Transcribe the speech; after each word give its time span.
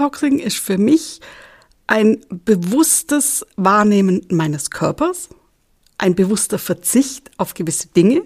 Detoxing 0.00 0.38
ist 0.38 0.56
für 0.56 0.78
mich 0.78 1.20
ein 1.86 2.24
bewusstes 2.30 3.44
Wahrnehmen 3.56 4.22
meines 4.30 4.70
Körpers, 4.70 5.28
ein 5.98 6.14
bewusster 6.14 6.58
Verzicht 6.58 7.30
auf 7.36 7.52
gewisse 7.52 7.88
Dinge, 7.88 8.22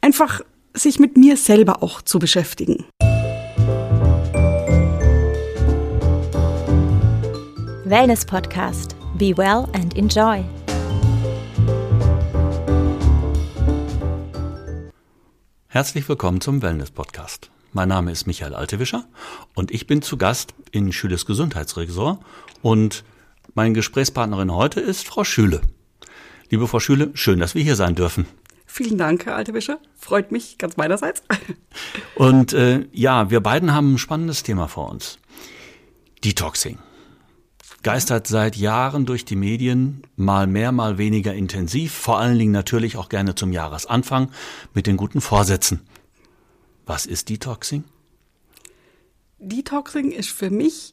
einfach 0.00 0.40
sich 0.72 0.98
mit 0.98 1.18
mir 1.18 1.36
selber 1.36 1.82
auch 1.82 2.00
zu 2.00 2.18
beschäftigen. 2.18 2.86
Wellness 7.84 8.24
Podcast. 8.24 8.96
Be 9.18 9.36
well 9.36 9.66
and 9.74 9.94
enjoy. 9.98 10.42
Herzlich 15.68 16.08
willkommen 16.08 16.40
zum 16.40 16.62
Wellness 16.62 16.90
Podcast. 16.90 17.50
Mein 17.76 17.88
Name 17.88 18.12
ist 18.12 18.28
Michael 18.28 18.54
Altewischer 18.54 19.04
und 19.52 19.72
ich 19.72 19.88
bin 19.88 20.00
zu 20.00 20.16
Gast 20.16 20.54
in 20.70 20.92
Schüles 20.92 21.26
Gesundheitsresort 21.26 22.20
und 22.62 23.02
meine 23.54 23.72
Gesprächspartnerin 23.72 24.52
heute 24.52 24.78
ist 24.78 25.04
Frau 25.04 25.24
Schüle. 25.24 25.60
Liebe 26.50 26.68
Frau 26.68 26.78
Schüle, 26.78 27.10
schön, 27.14 27.40
dass 27.40 27.56
wir 27.56 27.64
hier 27.64 27.74
sein 27.74 27.96
dürfen. 27.96 28.26
Vielen 28.64 28.96
Dank, 28.96 29.26
Herr 29.26 29.34
Altewischer. 29.34 29.80
Freut 29.96 30.30
mich 30.30 30.56
ganz 30.56 30.76
meinerseits. 30.76 31.24
Und 32.14 32.52
äh, 32.52 32.86
ja, 32.92 33.30
wir 33.30 33.40
beiden 33.40 33.74
haben 33.74 33.94
ein 33.94 33.98
spannendes 33.98 34.44
Thema 34.44 34.68
vor 34.68 34.88
uns. 34.88 35.18
Detoxing. 36.24 36.78
Geistert 37.82 38.28
seit 38.28 38.54
Jahren 38.54 39.04
durch 39.04 39.24
die 39.24 39.34
Medien, 39.34 40.04
mal 40.14 40.46
mehr, 40.46 40.70
mal 40.70 40.96
weniger 40.96 41.34
intensiv, 41.34 41.92
vor 41.92 42.20
allen 42.20 42.38
Dingen 42.38 42.52
natürlich 42.52 42.96
auch 42.96 43.08
gerne 43.08 43.34
zum 43.34 43.50
Jahresanfang 43.50 44.30
mit 44.74 44.86
den 44.86 44.96
guten 44.96 45.20
Vorsätzen. 45.20 45.80
Was 46.86 47.06
ist 47.06 47.28
Detoxing? 47.28 47.84
Detoxing 49.38 50.10
ist 50.10 50.30
für 50.30 50.50
mich 50.50 50.92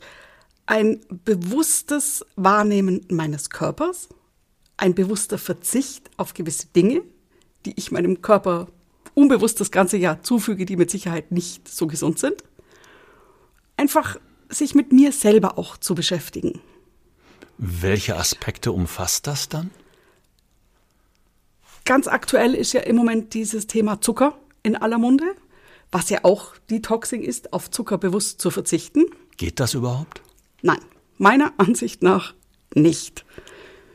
ein 0.66 1.02
bewusstes 1.26 2.26
Wahrnehmen 2.36 3.06
meines 3.10 3.50
Körpers, 3.50 4.10
ein 4.78 4.96
bewusster 4.96 5.38
Verzicht 5.38 6.10
auf 6.18 6.34
gewisse 6.34 6.68
Dinge, 6.68 7.02
die 7.66 7.74
ich 7.76 7.92
meinem 7.92 8.22
Körper 8.22 8.68
unbewusst 9.14 9.60
das 9.60 9.72
ganze 9.72 9.98
Jahr 9.98 10.24
zufüge, 10.24 10.66
die 10.66 10.78
mit 10.78 10.90
Sicherheit 10.90 11.32
nicht 11.32 11.68
so 11.68 11.88
gesund 11.88 12.20
sind. 12.20 12.44
Einfach 13.76 14.18
sich 14.50 14.76
mit 14.76 14.92
mir 14.92 15.12
selber 15.12 15.58
auch 15.58 15.78
zu 15.78 15.96
beschäftigen. 15.96 16.62
Welche 17.58 18.16
Aspekte 18.16 18.72
umfasst 18.72 19.28
das 19.28 19.50
dann? 19.50 19.72
Ganz 21.86 22.08
aktuell 22.08 22.56
ist 22.56 22.74
ja 22.74 22.82
im 22.82 22.96
Moment 22.96 23.34
dieses 23.34 23.68
Thema 23.68 24.02
Zucker 24.02 24.38
in 24.64 24.76
aller 24.76 24.98
Munde 24.98 25.36
was 25.92 26.10
ja 26.10 26.20
auch 26.24 26.56
Detoxing 26.70 27.22
ist, 27.22 27.54
auf 27.54 27.70
Zucker 27.70 27.98
bewusst 27.98 28.42
zu 28.42 28.50
verzichten. 28.50 29.06
Geht 29.38 29.60
das 29.60 29.74
überhaupt? 29.74 30.22
Nein, 30.62 30.80
meiner 31.18 31.54
Ansicht 31.58 32.02
nach 32.04 32.34
nicht. 32.74 33.26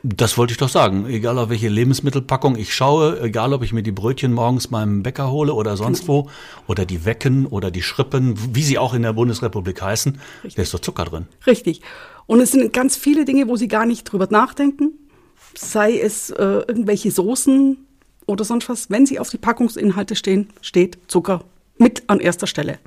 Das 0.02 0.38
wollte 0.38 0.52
ich 0.52 0.58
doch 0.58 0.68
sagen. 0.68 1.06
Egal 1.06 1.38
auf 1.38 1.48
welche 1.48 1.68
Lebensmittelpackung 1.68 2.56
ich 2.56 2.74
schaue, 2.74 3.20
egal 3.22 3.52
ob 3.52 3.62
ich 3.62 3.72
mir 3.72 3.82
die 3.82 3.92
Brötchen 3.92 4.32
morgens 4.32 4.68
beim 4.68 5.02
Bäcker 5.02 5.32
hole 5.32 5.52
oder 5.52 5.76
sonst 5.76 6.02
genau. 6.02 6.26
wo, 6.26 6.30
oder 6.68 6.84
die 6.84 7.04
Wecken 7.04 7.46
oder 7.46 7.70
die 7.72 7.82
Schrippen, 7.82 8.54
wie 8.54 8.62
sie 8.62 8.78
auch 8.78 8.94
in 8.94 9.02
der 9.02 9.14
Bundesrepublik 9.14 9.82
heißen, 9.82 10.20
Richtig. 10.44 10.54
da 10.54 10.62
ist 10.62 10.74
doch 10.74 10.80
Zucker 10.80 11.06
drin. 11.06 11.26
Richtig. 11.46 11.80
Und 12.26 12.40
es 12.40 12.52
sind 12.52 12.72
ganz 12.72 12.96
viele 12.96 13.24
Dinge, 13.24 13.48
wo 13.48 13.56
Sie 13.56 13.68
gar 13.68 13.86
nicht 13.86 14.04
drüber 14.04 14.28
nachdenken. 14.30 14.92
Sei 15.56 15.98
es 15.98 16.30
äh, 16.30 16.44
irgendwelche 16.44 17.10
Soßen 17.10 17.78
oder 18.26 18.44
sonst 18.44 18.68
was. 18.68 18.90
Wenn 18.90 19.06
Sie 19.06 19.18
auf 19.18 19.30
die 19.30 19.38
Packungsinhalte 19.38 20.14
stehen, 20.14 20.50
steht 20.60 20.98
Zucker 21.08 21.42
mit 21.78 22.08
an 22.08 22.20
erster 22.20 22.46
Stelle. 22.46 22.78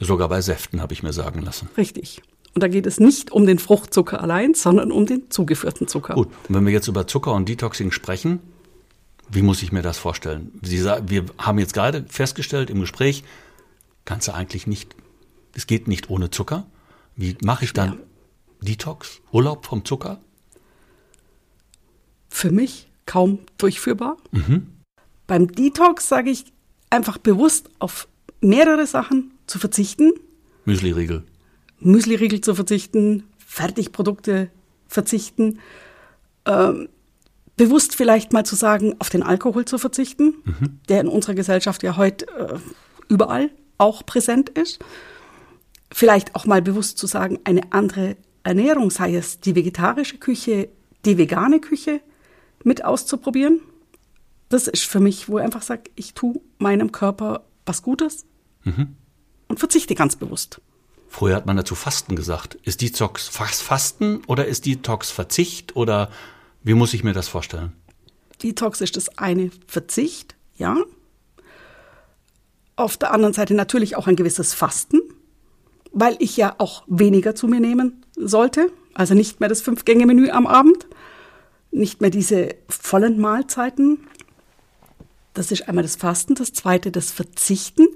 Sogar 0.00 0.28
bei 0.28 0.40
Säften 0.40 0.80
habe 0.80 0.92
ich 0.92 1.02
mir 1.02 1.12
sagen 1.12 1.42
lassen. 1.42 1.68
Richtig. 1.76 2.22
Und 2.54 2.62
da 2.62 2.68
geht 2.68 2.86
es 2.86 3.00
nicht 3.00 3.30
um 3.30 3.46
den 3.46 3.58
Fruchtzucker 3.58 4.20
allein, 4.20 4.54
sondern 4.54 4.92
um 4.92 5.06
den 5.06 5.30
zugeführten 5.30 5.88
Zucker. 5.88 6.14
Gut, 6.14 6.28
und 6.48 6.54
wenn 6.54 6.66
wir 6.66 6.72
jetzt 6.72 6.88
über 6.88 7.06
Zucker 7.06 7.32
und 7.32 7.48
Detoxing 7.48 7.92
sprechen, 7.92 8.40
wie 9.30 9.42
muss 9.42 9.62
ich 9.62 9.72
mir 9.72 9.82
das 9.82 9.98
vorstellen? 9.98 10.52
Sie, 10.62 10.84
wir 10.84 11.24
haben 11.38 11.58
jetzt 11.58 11.72
gerade 11.72 12.04
festgestellt 12.08 12.68
im 12.68 12.80
Gespräch, 12.80 13.24
kannst 14.04 14.28
du 14.28 14.34
eigentlich 14.34 14.66
nicht, 14.66 14.94
es 15.54 15.66
geht 15.66 15.88
nicht 15.88 16.10
ohne 16.10 16.30
Zucker. 16.30 16.66
Wie 17.16 17.36
mache 17.42 17.64
ich 17.64 17.72
dann 17.72 17.92
ja. 17.92 17.98
Detox, 18.60 19.20
Urlaub 19.32 19.64
vom 19.64 19.84
Zucker? 19.84 20.20
Für 22.28 22.50
mich 22.50 22.90
kaum 23.06 23.40
durchführbar. 23.56 24.16
Mhm. 24.30 24.68
Beim 25.26 25.50
Detox 25.52 26.08
sage 26.08 26.30
ich 26.30 26.44
einfach 26.90 27.16
bewusst 27.16 27.70
auf 27.78 28.08
mehrere 28.42 28.86
Sachen 28.86 29.32
zu 29.46 29.58
verzichten. 29.58 30.12
Müsliriegel. 30.64 31.24
Müsliriegel 31.80 32.40
zu 32.40 32.54
verzichten, 32.54 33.24
Fertigprodukte 33.38 34.50
verzichten, 34.86 35.58
ähm, 36.46 36.88
bewusst 37.56 37.94
vielleicht 37.94 38.32
mal 38.32 38.44
zu 38.44 38.56
sagen, 38.56 38.94
auf 38.98 39.08
den 39.08 39.22
Alkohol 39.22 39.64
zu 39.64 39.78
verzichten, 39.78 40.34
mhm. 40.44 40.80
der 40.88 41.00
in 41.00 41.08
unserer 41.08 41.34
Gesellschaft 41.34 41.82
ja 41.82 41.96
heute 41.96 42.26
äh, 42.28 42.58
überall 43.08 43.50
auch 43.78 44.06
präsent 44.06 44.48
ist. 44.50 44.78
Vielleicht 45.92 46.34
auch 46.34 46.46
mal 46.46 46.62
bewusst 46.62 46.98
zu 46.98 47.06
sagen, 47.06 47.38
eine 47.44 47.72
andere 47.72 48.16
Ernährung, 48.44 48.90
sei 48.90 49.14
es 49.14 49.40
die 49.40 49.54
vegetarische 49.54 50.18
Küche, 50.18 50.68
die 51.04 51.18
vegane 51.18 51.60
Küche, 51.60 52.00
mit 52.64 52.84
auszuprobieren. 52.84 53.60
Das 54.48 54.68
ist 54.68 54.84
für 54.84 55.00
mich, 55.00 55.28
wo 55.28 55.38
ich 55.38 55.44
einfach 55.44 55.62
sage, 55.62 55.90
ich 55.94 56.14
tue 56.14 56.40
meinem 56.58 56.92
Körper 56.92 57.44
was 57.66 57.82
Gutes, 57.82 58.24
Mhm. 58.64 58.96
Und 59.48 59.58
verzichte 59.58 59.94
ganz 59.94 60.16
bewusst. 60.16 60.60
Früher 61.08 61.36
hat 61.36 61.44
man 61.44 61.58
dazu 61.58 61.74
Fasten 61.74 62.16
gesagt. 62.16 62.54
Ist 62.62 62.80
Detox 62.80 63.28
Fasten 63.28 64.22
oder 64.26 64.46
ist 64.46 64.64
Detox 64.64 65.10
Verzicht 65.10 65.76
oder 65.76 66.10
wie 66.62 66.72
muss 66.72 66.94
ich 66.94 67.04
mir 67.04 67.12
das 67.12 67.28
vorstellen? 67.28 67.72
Detox 68.42 68.80
ist 68.80 68.96
das 68.96 69.18
eine 69.18 69.50
Verzicht, 69.66 70.34
ja. 70.56 70.78
Auf 72.76 72.96
der 72.96 73.12
anderen 73.12 73.34
Seite 73.34 73.52
natürlich 73.52 73.96
auch 73.96 74.06
ein 74.06 74.16
gewisses 74.16 74.54
Fasten, 74.54 75.00
weil 75.92 76.16
ich 76.18 76.36
ja 76.38 76.54
auch 76.56 76.84
weniger 76.86 77.34
zu 77.34 77.46
mir 77.46 77.60
nehmen 77.60 78.06
sollte. 78.16 78.72
Also 78.94 79.12
nicht 79.12 79.40
mehr 79.40 79.50
das 79.50 79.60
Fünf-Gänge-Menü 79.60 80.30
am 80.30 80.46
Abend, 80.46 80.86
nicht 81.70 82.00
mehr 82.00 82.10
diese 82.10 82.54
vollen 82.68 83.20
Mahlzeiten. 83.20 84.06
Das 85.34 85.52
ist 85.52 85.68
einmal 85.68 85.82
das 85.82 85.96
Fasten. 85.96 86.34
Das 86.34 86.52
zweite 86.52 86.90
das 86.90 87.10
Verzichten 87.10 87.86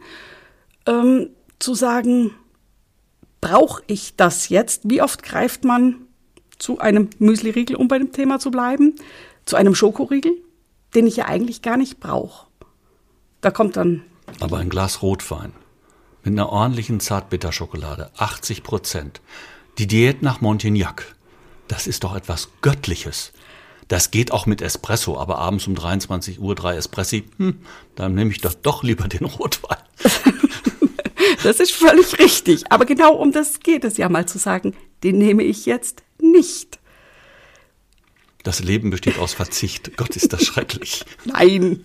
ähm, 0.86 1.30
zu 1.58 1.74
sagen, 1.74 2.32
brauche 3.40 3.82
ich 3.86 4.16
das 4.16 4.48
jetzt? 4.48 4.82
Wie 4.84 5.02
oft 5.02 5.22
greift 5.22 5.64
man 5.64 5.96
zu 6.58 6.78
einem 6.78 7.10
Müsliriegel, 7.18 7.76
um 7.76 7.88
bei 7.88 7.98
dem 7.98 8.12
Thema 8.12 8.38
zu 8.38 8.50
bleiben, 8.50 8.94
zu 9.44 9.56
einem 9.56 9.74
Schokoriegel, 9.74 10.32
den 10.94 11.06
ich 11.06 11.16
ja 11.16 11.26
eigentlich 11.26 11.62
gar 11.62 11.76
nicht 11.76 12.00
brauche? 12.00 12.46
Da 13.40 13.50
kommt 13.50 13.76
dann. 13.76 14.02
Aber 14.40 14.58
ein 14.58 14.68
Glas 14.68 15.02
Rotwein 15.02 15.52
mit 16.24 16.32
einer 16.32 16.48
ordentlichen 16.50 16.98
Zartbitterschokolade, 16.98 18.10
80 18.16 18.64
Prozent. 18.64 19.20
Die 19.78 19.86
Diät 19.86 20.22
nach 20.22 20.40
Montignac, 20.40 21.14
das 21.68 21.86
ist 21.86 22.02
doch 22.02 22.16
etwas 22.16 22.48
Göttliches. 22.62 23.32
Das 23.86 24.10
geht 24.10 24.32
auch 24.32 24.46
mit 24.46 24.60
Espresso, 24.60 25.16
aber 25.16 25.38
abends 25.38 25.68
um 25.68 25.76
23 25.76 26.40
Uhr 26.40 26.56
drei 26.56 26.76
Espressi, 26.76 27.28
hm, 27.36 27.60
dann 27.94 28.14
nehme 28.14 28.32
ich 28.32 28.40
doch 28.40 28.54
doch 28.54 28.82
lieber 28.82 29.06
den 29.06 29.24
Rotwein. 29.24 29.78
Das 31.46 31.60
ist 31.60 31.70
völlig 31.70 32.18
richtig. 32.18 32.72
Aber 32.72 32.86
genau 32.86 33.14
um 33.14 33.30
das 33.30 33.60
geht 33.60 33.84
es 33.84 33.98
ja 33.98 34.08
mal 34.08 34.26
zu 34.26 34.36
sagen, 34.36 34.74
den 35.04 35.16
nehme 35.18 35.44
ich 35.44 35.64
jetzt 35.64 36.02
nicht. 36.20 36.80
Das 38.42 38.58
Leben 38.64 38.90
besteht 38.90 39.16
aus 39.20 39.32
Verzicht. 39.32 39.92
Gott, 39.96 40.16
ist 40.16 40.32
das 40.32 40.42
schrecklich. 40.42 41.04
Nein, 41.24 41.84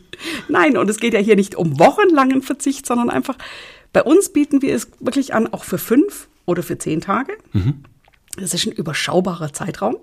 nein. 0.50 0.78
Und 0.78 0.90
es 0.90 1.00
geht 1.00 1.14
ja 1.14 1.20
hier 1.20 1.36
nicht 1.36 1.54
um 1.54 1.78
wochenlangen 1.78 2.42
Verzicht, 2.42 2.88
sondern 2.88 3.12
einfach, 3.12 3.38
bei 3.94 4.02
uns 4.02 4.34
bieten 4.34 4.64
wir 4.64 4.74
es 4.74 4.88
wirklich 5.00 5.36
an, 5.36 5.46
auch 5.54 5.64
für 5.64 5.78
fünf 5.78 6.28
oder 6.48 6.64
für 6.64 6.80
zehn 6.80 7.00
Tage. 7.00 7.38
Mhm. 7.54 7.84
Das 8.38 8.56
ist 8.56 8.66
ein 8.66 8.72
überschaubarer 8.72 9.54
Zeitraum. 9.54 9.98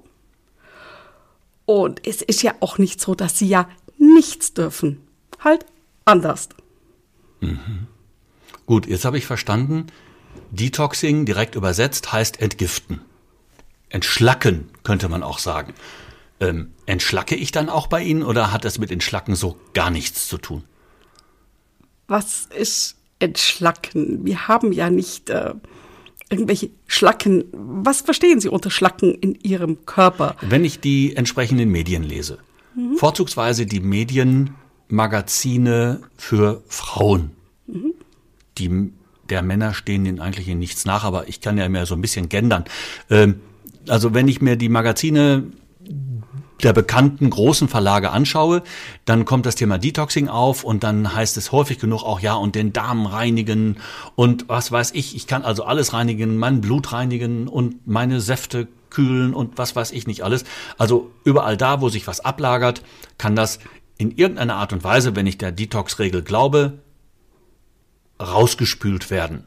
Und 1.65 2.07
es 2.07 2.23
ist 2.23 2.45
ja 2.45 2.55
auch 2.61 2.79
nicht 2.79 3.01
so, 3.01 3.17
dass 3.17 3.37
sie 3.37 3.49
ja 3.49 3.69
nichts 3.97 4.55
dürfen. 4.55 5.01
Halt 5.41 5.67
anders. 6.05 6.49
Mhm. 7.41 7.89
Gut, 8.69 8.87
jetzt 8.87 9.05
habe 9.07 9.17
ich 9.17 9.25
verstanden, 9.25 9.87
Detoxing 10.51 11.25
direkt 11.25 11.55
übersetzt 11.55 12.13
heißt 12.13 12.43
entgiften. 12.43 13.01
Entschlacken 13.89 14.69
könnte 14.83 15.09
man 15.09 15.23
auch 15.23 15.39
sagen. 15.39 15.73
Ähm, 16.39 16.73
entschlacke 16.85 17.35
ich 17.35 17.51
dann 17.51 17.71
auch 17.71 17.87
bei 17.87 18.03
Ihnen 18.03 18.23
oder 18.23 18.53
hat 18.53 18.67
das 18.67 18.79
mit 18.79 18.91
Entschlacken 18.91 19.37
so 19.37 19.59
gar 19.73 19.91
nichts 19.91 20.29
zu 20.29 20.37
tun? 20.37 20.65
Was 22.09 22.47
ist 22.59 22.97
Entschlacken? 23.21 24.27
Wir 24.27 24.49
haben 24.49 24.73
ja 24.73 24.91
nicht 24.91 25.31
äh, 25.31 25.55
irgendwelche 26.29 26.69
Schlacken. 26.87 27.45
Was 27.53 28.03
verstehen 28.03 28.39
Sie 28.39 28.51
unter 28.51 28.71
Schlacken 28.71 29.15
in 29.15 29.35
Ihrem 29.37 29.87
Körper? 29.87 30.37
Wenn 30.43 30.67
ich 30.67 30.79
die 30.79 31.17
entsprechenden 31.17 31.71
Medien 31.71 32.03
lese, 32.03 32.37
mhm. 32.75 32.99
vorzugsweise 32.99 33.65
die 33.65 33.81
Medienmagazine 33.81 36.03
für 36.19 36.63
Frauen. 36.69 37.31
Die 38.59 38.93
der 39.31 39.43
Männer 39.43 39.75
stehen 39.75 40.05
denen 40.05 40.21
eigentlich 40.21 40.49
in 40.49 40.59
nichts 40.59 40.85
nach, 40.85 41.05
aber 41.05 41.29
ich 41.29 41.41
kann 41.41 41.59
ja 41.59 41.69
mehr 41.69 41.87
so 41.87 41.95
ein 41.95 42.01
bisschen 42.01 42.29
gendern. 42.29 42.65
Ähm, 43.11 43.41
also 43.89 44.15
wenn 44.15 44.29
ich 44.29 44.41
mir 44.41 44.57
die 44.57 44.69
Magazine 44.69 45.45
der 46.63 46.73
bekannten 46.73 47.31
großen 47.31 47.69
Verlage 47.69 48.11
anschaue, 48.11 48.63
dann 49.05 49.25
kommt 49.25 49.47
das 49.47 49.55
Thema 49.55 49.79
Detoxing 49.79 50.29
auf 50.29 50.65
und 50.65 50.83
dann 50.83 51.15
heißt 51.15 51.37
es 51.37 51.53
häufig 51.53 51.79
genug 51.79 52.03
auch 52.03 52.21
ja 52.21 52.35
und 52.35 52.57
den 52.57 52.73
Darm 52.73 53.07
reinigen 53.07 53.77
und 54.17 54.49
was 54.49 54.73
weiß 54.73 54.93
ich, 54.95 55.15
ich 55.15 55.27
kann 55.27 55.45
also 55.45 55.65
alles 55.65 55.93
reinigen, 55.93 56.37
mein 56.37 56.61
Blut 56.61 56.93
reinigen 56.93 57.47
und 57.47 57.87
meine 57.87 58.21
Säfte 58.21 58.67
kühlen 58.91 59.35
und 59.35 59.57
was 59.57 59.77
weiß 59.77 59.93
ich 59.93 60.07
nicht 60.07 60.23
alles. 60.23 60.45
Also 60.79 61.11
überall 61.23 61.57
da, 61.57 61.81
wo 61.81 61.91
sich 61.91 62.07
was 62.07 62.21
ablagert, 62.21 62.83
kann 63.19 63.37
das 63.37 63.61
in 63.97 64.11
irgendeiner 64.13 64.57
Art 64.57 64.73
und 64.73 64.83
Weise, 64.83 65.15
wenn 65.15 65.27
ich 65.27 65.39
der 65.39 65.53
Detox-Regel 65.53 66.23
glaube, 66.23 66.79
rausgespült 68.21 69.11
werden. 69.11 69.45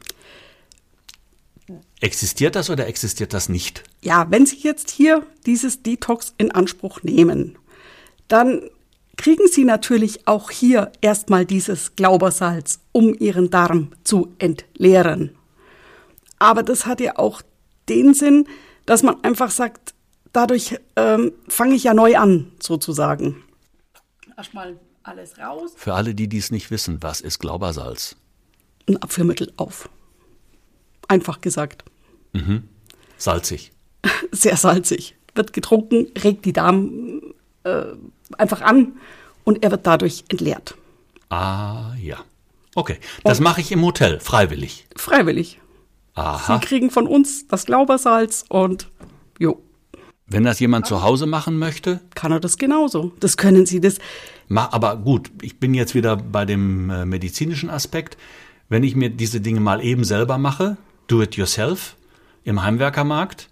Existiert 1.99 2.55
das 2.55 2.69
oder 2.69 2.87
existiert 2.87 3.33
das 3.33 3.47
nicht? 3.47 3.83
Ja, 4.01 4.25
wenn 4.29 4.45
Sie 4.45 4.57
jetzt 4.57 4.89
hier 4.89 5.25
dieses 5.45 5.83
Detox 5.83 6.33
in 6.37 6.51
Anspruch 6.51 7.03
nehmen, 7.03 7.57
dann 8.27 8.61
kriegen 9.17 9.47
Sie 9.47 9.65
natürlich 9.65 10.27
auch 10.27 10.49
hier 10.49 10.91
erstmal 11.01 11.45
dieses 11.45 11.95
Glaubersalz, 11.95 12.79
um 12.91 13.13
Ihren 13.13 13.51
Darm 13.51 13.91
zu 14.03 14.33
entleeren. 14.39 15.35
Aber 16.39 16.63
das 16.63 16.87
hat 16.87 16.99
ja 17.01 17.19
auch 17.19 17.43
den 17.87 18.15
Sinn, 18.15 18.47
dass 18.87 19.03
man 19.03 19.23
einfach 19.23 19.51
sagt, 19.51 19.93
dadurch 20.33 20.79
ähm, 20.95 21.33
fange 21.47 21.75
ich 21.75 21.83
ja 21.83 21.93
neu 21.93 22.17
an, 22.17 22.51
sozusagen. 22.59 23.43
Erstmal 24.35 24.79
alles 25.03 25.37
raus. 25.37 25.73
Für 25.75 25.93
alle, 25.93 26.15
die 26.15 26.27
dies 26.27 26.49
nicht 26.49 26.71
wissen, 26.71 26.97
was 27.01 27.21
ist 27.21 27.37
Glaubersalz? 27.37 28.15
Ein 28.87 28.97
Abführmittel 28.97 29.51
auf. 29.57 29.89
Einfach 31.07 31.41
gesagt. 31.41 31.83
Mhm. 32.33 32.63
Salzig. 33.17 33.71
Sehr 34.31 34.57
salzig. 34.57 35.15
Wird 35.35 35.53
getrunken, 35.53 36.07
regt 36.23 36.45
die 36.45 36.53
Darm 36.53 37.21
äh, 37.63 37.83
einfach 38.37 38.61
an 38.61 38.93
und 39.43 39.63
er 39.63 39.71
wird 39.71 39.85
dadurch 39.87 40.25
entleert. 40.29 40.75
Ah, 41.29 41.93
ja. 42.01 42.17
Okay. 42.75 42.97
Das 43.23 43.39
mache 43.39 43.61
ich 43.61 43.71
im 43.71 43.83
Hotel, 43.83 44.19
freiwillig. 44.19 44.87
Freiwillig. 44.95 45.59
Aha. 46.13 46.59
Sie 46.59 46.65
kriegen 46.65 46.91
von 46.91 47.07
uns 47.07 47.47
das 47.47 47.65
Glaubersalz 47.65 48.45
und 48.49 48.89
jo. 49.39 49.61
Wenn 50.27 50.43
das 50.43 50.59
jemand 50.59 50.85
zu 50.85 51.01
Hause 51.01 51.25
machen 51.25 51.57
möchte, 51.57 51.99
kann 52.15 52.31
er 52.31 52.39
das 52.39 52.57
genauso. 52.57 53.11
Das 53.19 53.35
können 53.35 53.65
Sie 53.65 53.81
das. 53.81 53.97
Aber 54.49 54.95
gut, 54.95 55.29
ich 55.41 55.59
bin 55.59 55.73
jetzt 55.73 55.93
wieder 55.93 56.15
bei 56.15 56.45
dem 56.45 56.89
äh, 56.89 57.05
medizinischen 57.05 57.69
Aspekt. 57.69 58.17
Wenn 58.71 58.83
ich 58.83 58.95
mir 58.95 59.09
diese 59.09 59.41
Dinge 59.41 59.59
mal 59.59 59.83
eben 59.83 60.05
selber 60.05 60.37
mache, 60.37 60.77
do 61.07 61.21
it 61.21 61.35
yourself, 61.35 61.97
im 62.45 62.63
Heimwerkermarkt, 62.63 63.49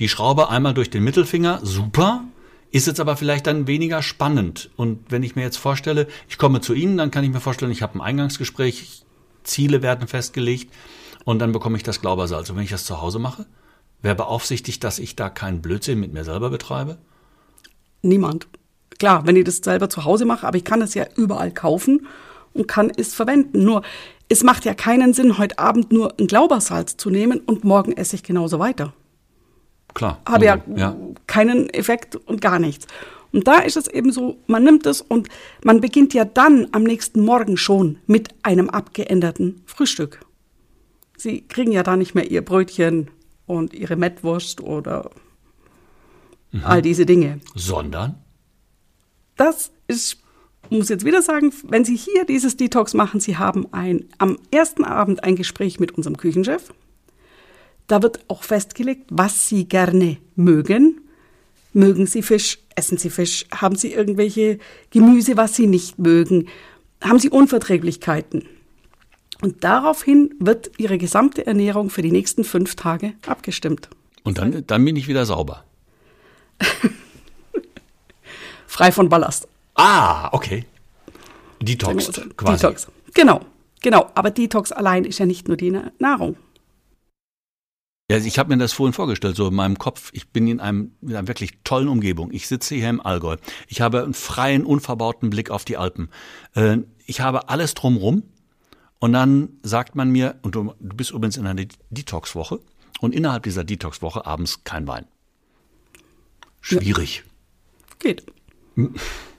die 0.00 0.08
Schraube 0.08 0.48
einmal 0.48 0.72
durch 0.72 0.88
den 0.88 1.04
Mittelfinger, 1.04 1.60
super, 1.62 2.24
ist 2.70 2.86
jetzt 2.86 2.98
aber 2.98 3.18
vielleicht 3.18 3.46
dann 3.46 3.66
weniger 3.66 4.02
spannend. 4.02 4.70
Und 4.76 5.00
wenn 5.10 5.22
ich 5.22 5.36
mir 5.36 5.42
jetzt 5.42 5.58
vorstelle, 5.58 6.06
ich 6.30 6.38
komme 6.38 6.62
zu 6.62 6.72
Ihnen, 6.72 6.96
dann 6.96 7.10
kann 7.10 7.24
ich 7.24 7.30
mir 7.30 7.40
vorstellen, 7.40 7.72
ich 7.72 7.82
habe 7.82 7.98
ein 7.98 8.00
Eingangsgespräch, 8.00 9.04
Ziele 9.42 9.82
werden 9.82 10.08
festgelegt 10.08 10.72
und 11.26 11.40
dann 11.40 11.52
bekomme 11.52 11.76
ich 11.76 11.82
das 11.82 12.00
Glaubersalz. 12.00 12.48
Und 12.48 12.56
wenn 12.56 12.64
ich 12.64 12.70
das 12.70 12.86
zu 12.86 13.02
Hause 13.02 13.18
mache, 13.18 13.44
wer 14.00 14.14
beaufsichtigt, 14.14 14.82
dass 14.82 14.98
ich 14.98 15.14
da 15.14 15.28
keinen 15.28 15.60
Blödsinn 15.60 16.00
mit 16.00 16.14
mir 16.14 16.24
selber 16.24 16.48
betreibe? 16.48 16.96
Niemand. 18.00 18.46
Klar, 18.98 19.26
wenn 19.26 19.36
ich 19.36 19.44
das 19.44 19.58
selber 19.58 19.90
zu 19.90 20.06
Hause 20.06 20.24
mache, 20.24 20.46
aber 20.46 20.56
ich 20.56 20.64
kann 20.64 20.80
es 20.80 20.94
ja 20.94 21.04
überall 21.16 21.52
kaufen 21.52 22.06
und 22.54 22.66
kann 22.66 22.90
es 22.96 23.14
verwenden. 23.14 23.64
Nur, 23.64 23.82
es 24.28 24.42
macht 24.42 24.64
ja 24.64 24.74
keinen 24.74 25.12
Sinn, 25.12 25.38
heute 25.38 25.58
Abend 25.58 25.92
nur 25.92 26.14
ein 26.18 26.26
Glaubersalz 26.26 26.96
zu 26.96 27.10
nehmen 27.10 27.40
und 27.40 27.64
morgen 27.64 27.92
esse 27.92 28.16
ich 28.16 28.22
genauso 28.22 28.58
weiter. 28.58 28.94
Klar. 29.92 30.20
Habe 30.26 30.44
ja, 30.46 30.54
also, 30.54 30.76
ja 30.76 30.96
keinen 31.26 31.68
Effekt 31.70 32.16
und 32.16 32.40
gar 32.40 32.58
nichts. 32.58 32.86
Und 33.32 33.48
da 33.48 33.58
ist 33.58 33.76
es 33.76 33.88
eben 33.88 34.12
so, 34.12 34.38
man 34.46 34.62
nimmt 34.62 34.86
es 34.86 35.00
und 35.00 35.28
man 35.64 35.80
beginnt 35.80 36.14
ja 36.14 36.24
dann 36.24 36.68
am 36.72 36.84
nächsten 36.84 37.20
Morgen 37.20 37.56
schon 37.56 37.98
mit 38.06 38.28
einem 38.44 38.70
abgeänderten 38.70 39.62
Frühstück. 39.66 40.20
Sie 41.16 41.42
kriegen 41.42 41.72
ja 41.72 41.82
da 41.82 41.96
nicht 41.96 42.14
mehr 42.14 42.30
ihr 42.30 42.44
Brötchen 42.44 43.10
und 43.46 43.74
ihre 43.74 43.96
Mettwurst 43.96 44.60
oder 44.60 45.10
mhm. 46.52 46.64
all 46.64 46.82
diese 46.82 47.06
Dinge. 47.06 47.40
Sondern? 47.54 48.22
Das 49.36 49.72
ist, 49.88 50.18
muss 50.70 50.88
jetzt 50.88 51.04
wieder 51.04 51.22
sagen, 51.22 51.52
wenn 51.64 51.84
Sie 51.84 51.96
hier 51.96 52.24
dieses 52.24 52.56
Detox 52.56 52.94
machen, 52.94 53.20
Sie 53.20 53.36
haben 53.36 53.66
ein, 53.72 54.06
am 54.18 54.38
ersten 54.50 54.84
Abend 54.84 55.24
ein 55.24 55.36
Gespräch 55.36 55.80
mit 55.80 55.92
unserem 55.92 56.16
Küchenchef. 56.16 56.72
Da 57.86 58.02
wird 58.02 58.20
auch 58.28 58.42
festgelegt, 58.42 59.04
was 59.10 59.48
Sie 59.48 59.66
gerne 59.66 60.16
mögen. 60.36 61.00
Mögen 61.72 62.06
Sie 62.06 62.22
Fisch? 62.22 62.58
Essen 62.76 62.98
Sie 62.98 63.10
Fisch? 63.10 63.46
Haben 63.52 63.76
Sie 63.76 63.92
irgendwelche 63.92 64.58
Gemüse, 64.90 65.36
was 65.36 65.54
Sie 65.54 65.66
nicht 65.66 65.98
mögen? 65.98 66.48
Haben 67.02 67.18
Sie 67.18 67.28
Unverträglichkeiten? 67.28 68.46
Und 69.42 69.64
daraufhin 69.64 70.34
wird 70.38 70.70
Ihre 70.78 70.96
gesamte 70.96 71.46
Ernährung 71.46 71.90
für 71.90 72.00
die 72.00 72.12
nächsten 72.12 72.44
fünf 72.44 72.76
Tage 72.76 73.14
abgestimmt. 73.26 73.90
Und 74.22 74.38
dann, 74.38 74.66
dann 74.66 74.84
bin 74.84 74.96
ich 74.96 75.08
wieder 75.08 75.26
sauber. 75.26 75.64
Frei 78.66 78.90
von 78.90 79.08
Ballast. 79.08 79.46
Ah, 79.74 80.30
okay. 80.32 80.64
Detox 81.60 82.10
quasi. 82.36 82.62
Detox. 82.62 82.88
Genau, 83.14 83.40
genau. 83.80 84.10
Aber 84.14 84.30
Detox 84.30 84.72
allein 84.72 85.04
ist 85.04 85.18
ja 85.18 85.26
nicht 85.26 85.48
nur 85.48 85.56
die 85.56 85.78
Nahrung. 85.98 86.36
Ja, 88.10 88.18
ich 88.18 88.38
habe 88.38 88.50
mir 88.54 88.58
das 88.58 88.74
vorhin 88.74 88.92
vorgestellt, 88.92 89.34
so 89.34 89.48
in 89.48 89.54
meinem 89.54 89.78
Kopf. 89.78 90.10
Ich 90.12 90.28
bin 90.28 90.46
in, 90.46 90.60
einem, 90.60 90.92
in 91.00 91.16
einer 91.16 91.26
wirklich 91.26 91.58
tollen 91.64 91.88
Umgebung. 91.88 92.32
Ich 92.32 92.46
sitze 92.48 92.74
hier 92.74 92.90
im 92.90 93.00
Allgäu. 93.00 93.36
Ich 93.66 93.80
habe 93.80 94.02
einen 94.02 94.12
freien, 94.12 94.66
unverbauten 94.66 95.30
Blick 95.30 95.50
auf 95.50 95.64
die 95.64 95.78
Alpen. 95.78 96.10
Äh, 96.54 96.78
ich 97.06 97.20
habe 97.20 97.48
alles 97.48 97.72
drumrum. 97.72 98.24
Und 98.98 99.12
dann 99.12 99.58
sagt 99.62 99.96
man 99.96 100.10
mir, 100.10 100.36
und 100.42 100.54
du, 100.54 100.74
du 100.78 100.96
bist 100.96 101.10
übrigens 101.10 101.36
in 101.36 101.46
einer 101.46 101.64
Detox-Woche, 101.90 102.60
und 103.00 103.14
innerhalb 103.14 103.42
dieser 103.42 103.64
Detox-Woche 103.64 104.24
abends 104.24 104.64
kein 104.64 104.86
Wein. 104.86 105.06
Schwierig. 106.60 107.24
Ja. 107.24 107.94
Geht. 107.98 108.26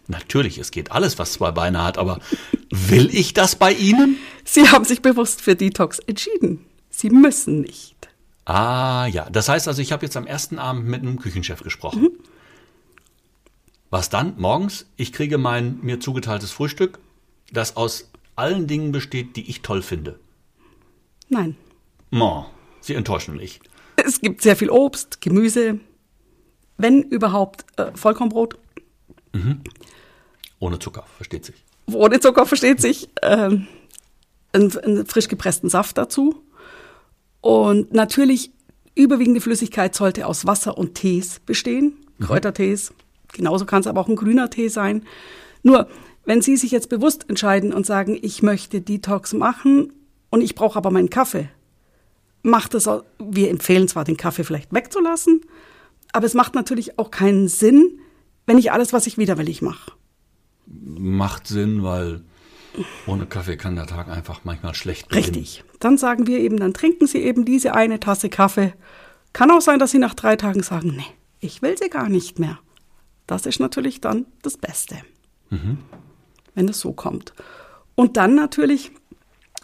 Natürlich, 0.08 0.58
es 0.58 0.72
geht 0.72 0.92
alles, 0.92 1.18
was 1.18 1.34
zwei 1.34 1.52
Beine 1.52 1.84
hat, 1.84 1.98
aber 1.98 2.20
will 2.70 3.10
ich 3.14 3.34
das 3.34 3.56
bei 3.56 3.74
Ihnen? 3.74 4.18
Sie 4.44 4.70
haben 4.70 4.86
sich 4.86 5.02
bewusst 5.02 5.42
für 5.42 5.56
Detox 5.56 6.00
entschieden. 6.00 6.66
Sie 6.90 7.10
müssen 7.10 7.62
nicht. 7.62 7.96
Ah 8.46 9.08
ja, 9.08 9.28
das 9.30 9.50
heißt 9.50 9.68
also, 9.68 9.82
ich 9.82 9.92
habe 9.92 10.06
jetzt 10.06 10.16
am 10.16 10.28
ersten 10.28 10.60
Abend 10.60 10.88
mit 10.88 11.02
einem 11.02 11.20
Küchenchef 11.20 11.64
gesprochen. 11.64 12.04
Mhm. 12.04 12.12
Was 13.90 14.10
dann? 14.10 14.36
Morgens, 14.38 14.86
ich 14.98 15.12
kriege 15.12 15.38
mein 15.38 15.80
mir 15.82 16.00
zugeteiltes 16.00 16.52
Frühstück, 16.52 17.00
das 17.52 17.76
aus 17.76 18.12
allen 18.36 18.68
Dingen 18.68 18.92
besteht, 18.92 19.36
die 19.36 19.50
ich 19.50 19.62
toll 19.62 19.82
finde. 19.82 20.20
Nein. 21.30 21.56
Oh, 22.12 22.46
Sie 22.82 22.94
enttäuschen 22.94 23.38
mich. 23.38 23.60
Es 23.96 24.22
gibt 24.22 24.42
sehr 24.42 24.56
viel 24.56 24.70
Obst, 24.70 25.22
Gemüse, 25.22 25.80
wenn 26.78 27.02
überhaupt 27.02 27.66
äh, 27.78 27.92
Vollkornbrot. 27.96 28.58
Mhm. 29.34 29.62
Ohne 30.60 30.80
Zucker, 30.80 31.06
versteht 31.18 31.46
sich. 31.46 31.56
Ohne 31.92 32.20
Zucker, 32.20 32.46
versteht 32.46 32.82
sich. 32.82 33.10
Ähm, 33.22 33.68
einen, 34.54 34.78
einen 34.78 35.06
frisch 35.06 35.28
gepressten 35.28 35.70
Saft 35.70 35.98
dazu. 35.98 36.42
Und 37.42 37.94
natürlich, 37.94 38.52
überwiegende 38.96 39.42
Flüssigkeit 39.42 39.94
sollte 39.94 40.26
aus 40.26 40.48
Wasser 40.48 40.78
und 40.78 40.96
Tees 40.96 41.40
bestehen, 41.46 41.98
mhm. 42.18 42.26
Kräutertees. 42.26 42.94
Genauso 43.34 43.66
kann 43.66 43.82
es 43.82 43.88
aber 43.88 44.02
auch 44.02 44.08
ein 44.08 44.16
grüner 44.16 44.50
Tee 44.50 44.70
sein. 44.70 45.06
Nur, 45.62 45.88
wenn 46.26 46.42
Sie 46.42 46.58
sich 46.58 46.72
jetzt 46.72 46.90
bewusst 46.90 47.30
entscheiden 47.30 47.74
und 47.74 47.86
sagen, 47.86 48.18
ich 48.22 48.42
möchte 48.42 48.82
Detox 48.82 49.34
machen 49.34 49.94
und 50.30 50.42
ich 50.42 50.56
brauche 50.56 50.78
aber 50.78 50.90
meinen 50.90 51.10
Kaffee, 51.10 51.50
macht 52.42 52.74
es, 52.74 52.88
auch, 52.88 53.04
wir 53.20 53.50
empfehlen 53.50 53.88
zwar 53.88 54.06
den 54.06 54.18
Kaffee 54.18 54.44
vielleicht 54.44 54.74
wegzulassen, 54.74 55.42
aber 56.14 56.26
es 56.26 56.34
macht 56.34 56.56
natürlich 56.56 56.98
auch 56.98 57.12
keinen 57.12 57.48
Sinn, 57.48 58.00
wenn 58.46 58.58
ich 58.58 58.72
alles, 58.72 58.94
was 58.94 59.08
ich 59.08 59.18
widerwillig 59.18 59.62
mache. 59.62 59.92
Macht 60.68 61.48
Sinn, 61.48 61.84
weil 61.84 62.22
ohne 63.08 63.26
Kaffee 63.26 63.58
kann 63.58 63.76
der 63.76 63.88
Tag 63.88 64.10
einfach 64.10 64.42
manchmal 64.44 64.76
schlecht 64.76 65.10
beginnen. 65.10 65.36
Richtig. 65.36 65.64
Dann 65.80 65.98
sagen 65.98 66.28
wir 66.28 66.40
eben, 66.40 66.58
dann 66.58 66.74
trinken 66.74 67.08
Sie 67.08 67.20
eben 67.20 67.46
diese 67.46 67.74
eine 67.74 68.00
Tasse 68.00 68.30
Kaffee. 68.30 68.74
Kann 69.34 69.52
auch 69.52 69.62
sein, 69.62 69.80
dass 69.80 69.92
Sie 69.92 70.00
nach 70.00 70.14
drei 70.14 70.36
Tagen 70.36 70.64
sagen, 70.64 70.96
nee, 70.96 71.06
ich 71.40 71.62
will 71.62 71.78
sie 71.78 71.90
gar 71.90 72.10
nicht 72.10 72.40
mehr. 72.40 72.60
Das 73.28 73.46
ist 73.46 73.60
natürlich 73.60 74.02
dann 74.02 74.26
das 74.42 74.58
Beste, 74.58 74.98
mhm. 75.50 75.80
wenn 76.54 76.68
es 76.68 76.80
so 76.80 76.94
kommt. 76.94 77.34
Und 77.96 78.18
dann 78.18 78.36
natürlich 78.36 78.92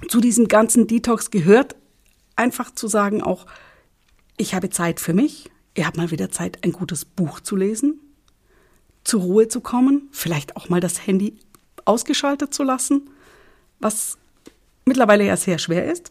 zu 0.08 0.20
diesem 0.20 0.48
ganzen 0.48 0.88
Detox 0.88 1.32
gehört 1.32 1.76
einfach 2.36 2.74
zu 2.74 2.88
sagen 2.88 3.22
auch, 3.22 3.46
ich 4.38 4.56
habe 4.56 4.70
Zeit 4.70 5.00
für 5.00 5.14
mich. 5.14 5.52
Ihr 5.76 5.86
habt 5.86 5.98
mal 5.98 6.12
wieder 6.12 6.32
Zeit, 6.32 6.64
ein 6.64 6.72
gutes 6.72 7.06
Buch 7.06 7.40
zu 7.40 7.56
lesen, 7.56 8.00
zur 9.04 9.22
Ruhe 9.22 9.48
zu 9.48 9.62
kommen, 9.62 10.10
vielleicht 10.12 10.56
auch 10.56 10.70
mal 10.70 10.80
das 10.80 11.06
Handy 11.06 11.38
ausgeschaltet 11.86 12.54
zu 12.54 12.64
lassen, 12.64 13.10
was 13.80 14.18
mittlerweile 14.86 15.26
ja 15.26 15.38
sehr 15.38 15.60
schwer 15.60 15.92
ist. 15.92 16.10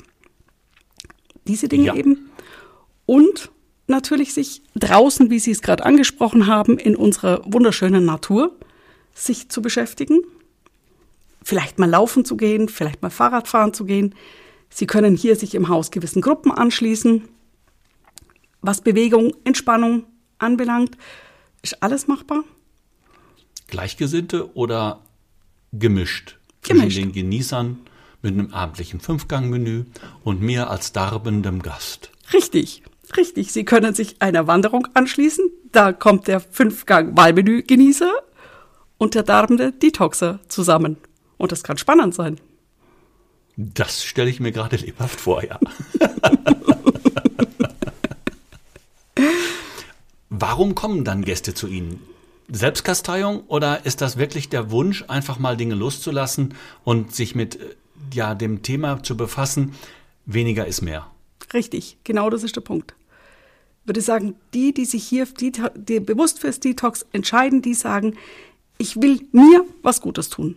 diese 1.47 1.69
Dinge 1.69 1.87
Ja. 1.87 1.95
eben. 1.97 2.31
Und 3.07 3.51
natürlich 3.89 4.35
sich 4.35 4.63
draußen, 4.77 5.31
wie 5.31 5.41
Sie 5.41 5.51
es 5.51 5.63
gerade 5.63 5.85
angesprochen 5.85 6.47
haben, 6.47 6.79
in 6.79 6.95
unserer 6.95 7.41
wunderschönen 7.45 8.05
Natur 8.05 8.55
sich 9.15 9.49
zu 9.49 9.63
beschäftigen. 9.63 10.21
Vielleicht 11.43 11.79
mal 11.79 11.89
laufen 11.91 12.25
zu 12.25 12.37
gehen, 12.37 12.69
vielleicht 12.69 13.03
mal 13.03 13.11
Fahrrad 13.11 13.49
fahren 13.49 13.73
zu 13.75 13.85
gehen. 13.85 14.15
Sie 14.69 14.87
können 14.87 15.17
hier 15.17 15.35
sich 15.35 15.55
im 15.55 15.69
Haus 15.69 15.91
gewissen 15.91 16.23
Gruppen 16.23 16.53
anschließen. 16.53 17.27
Was 18.61 18.83
Bewegung, 18.83 19.35
Entspannung 19.45 20.05
anbelangt, 20.39 20.97
ist 21.63 21.83
alles 21.83 22.07
machbar. 22.07 22.45
Gleichgesinnte 23.71 24.55
oder 24.55 25.01
gemischt? 25.73 26.37
Gemischt. 26.63 26.85
Zwischen 26.85 27.03
den 27.03 27.13
Genießern 27.13 27.79
mit 28.23 28.35
einem 28.35 28.53
abendlichen 28.53 29.01
Fünfgangmenü 29.01 29.85
und 30.25 30.43
mir 30.43 30.69
als 30.71 30.93
darbendem 30.93 31.63
Gast. 31.63 32.11
Richtig, 32.33 32.83
richtig. 33.17 33.53
Sie 33.53 33.65
können 33.65 33.95
sich 33.95 34.21
einer 34.21 34.47
Wanderung 34.47 34.87
anschließen. 34.95 35.51
Da 35.73 35.93
kommt 35.93 36.29
der 36.29 36.41
Fünfgang-Wahlmenü-Genießer 36.41 38.13
und 38.99 39.15
der 39.15 39.23
darbende 39.23 39.73
Detoxer 39.73 40.41
zusammen. 40.49 40.99
Und 41.39 41.53
das 41.53 41.63
kann 41.63 41.79
spannend 41.79 42.15
sein. 42.15 42.39
Das 43.57 44.05
stelle 44.05 44.29
ich 44.31 44.41
mir 44.41 44.53
gerade 44.53 44.77
lebhaft 44.77 45.21
vor, 45.21 45.43
ja. 45.45 45.59
Warum 50.31 50.75
kommen 50.75 51.05
dann 51.05 51.25
Gäste 51.25 51.55
zu 51.55 51.67
Ihnen? 51.67 52.01
Selbstkasteiung 52.51 53.45
oder 53.47 53.87
ist 53.87 54.01
das 54.01 54.17
wirklich 54.17 54.49
der 54.49 54.71
Wunsch, 54.71 55.05
einfach 55.09 55.39
mal 55.39 55.57
Dinge 55.57 55.75
loszulassen 55.75 56.55
und 56.85 57.15
sich 57.15 57.35
mit 57.35 57.57
äh, 57.57 57.75
ja, 58.13 58.35
dem 58.35 58.63
Thema 58.63 59.03
zu 59.03 59.17
befassen? 59.17 59.75
Weniger 60.27 60.67
ist 60.67 60.83
mehr. 60.83 61.11
Richtig, 61.53 61.99
genau 62.05 62.31
das 62.31 62.43
ist 62.43 62.57
der 62.57 62.61
Punkt. 62.61 62.95
Ich 63.83 63.89
würde 63.89 64.01
sagen, 64.01 64.35
die, 64.55 64.75
die 64.75 64.85
sich 64.85 65.05
hier 65.05 65.27
die, 65.27 65.53
die 65.75 66.01
bewusst 66.01 66.39
fürs 66.39 66.61
Detox 66.61 67.07
entscheiden, 67.13 67.63
die 67.63 67.75
sagen, 67.75 68.17
ich 68.79 68.97
will 68.97 69.21
mir 69.33 69.65
was 69.83 70.01
Gutes 70.01 70.29
tun. 70.29 70.57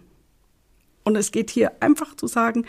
Und 1.03 1.15
es 1.15 1.31
geht 1.31 1.49
hier 1.49 1.71
einfach 1.81 2.15
zu 2.15 2.27
sagen, 2.27 2.65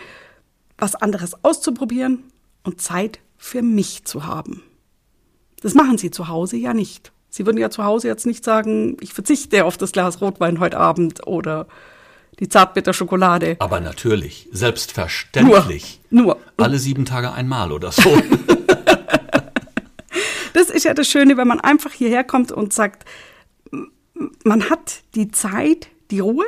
was 0.79 0.95
anderes 0.95 1.45
auszuprobieren 1.45 2.25
und 2.63 2.81
Zeit 2.81 3.21
für 3.37 3.63
mich 3.63 4.05
zu 4.05 4.27
haben. 4.27 4.63
Das 5.61 5.75
machen 5.75 5.99
sie 5.99 6.11
zu 6.11 6.29
Hause 6.29 6.57
ja 6.57 6.75
nicht. 6.75 7.13
Sie 7.37 7.47
würden 7.47 7.59
ja 7.59 7.69
zu 7.69 7.83
Hause 7.83 8.07
jetzt 8.07 8.27
nicht 8.27 8.45
sagen, 8.45 8.97
ich 9.01 9.13
verzichte 9.13 9.65
auf 9.65 9.77
das 9.77 9.91
Glas 9.91 10.21
Rotwein 10.21 10.61
heute 10.61 10.79
Abend 10.79 11.27
oder 11.27 11.67
die 12.39 12.49
Zartbitterschokolade. 12.49 13.57
Aber 13.59 13.81
natürlich, 13.81 14.49
selbstverständlich. 14.53 16.01
Nur, 16.11 16.25
nur. 16.25 16.39
Alle 16.59 16.79
sieben 16.79 17.05
Tage 17.05 17.33
einmal 17.33 17.73
oder 17.73 17.91
so. 17.91 18.03
Das 20.53 20.71
ist 20.71 20.85
ja 20.85 20.95
das 20.95 21.09
Schöne, 21.09 21.37
wenn 21.37 21.49
man 21.49 21.59
einfach 21.59 21.91
hierher 21.91 22.23
kommt 22.23 22.53
und 22.53 22.73
sagt, 22.73 23.05
man 24.45 24.71
hat 24.71 25.03
die 25.17 25.33
Zeit, 25.33 25.89
die 26.13 26.21
Ruhe, 26.21 26.45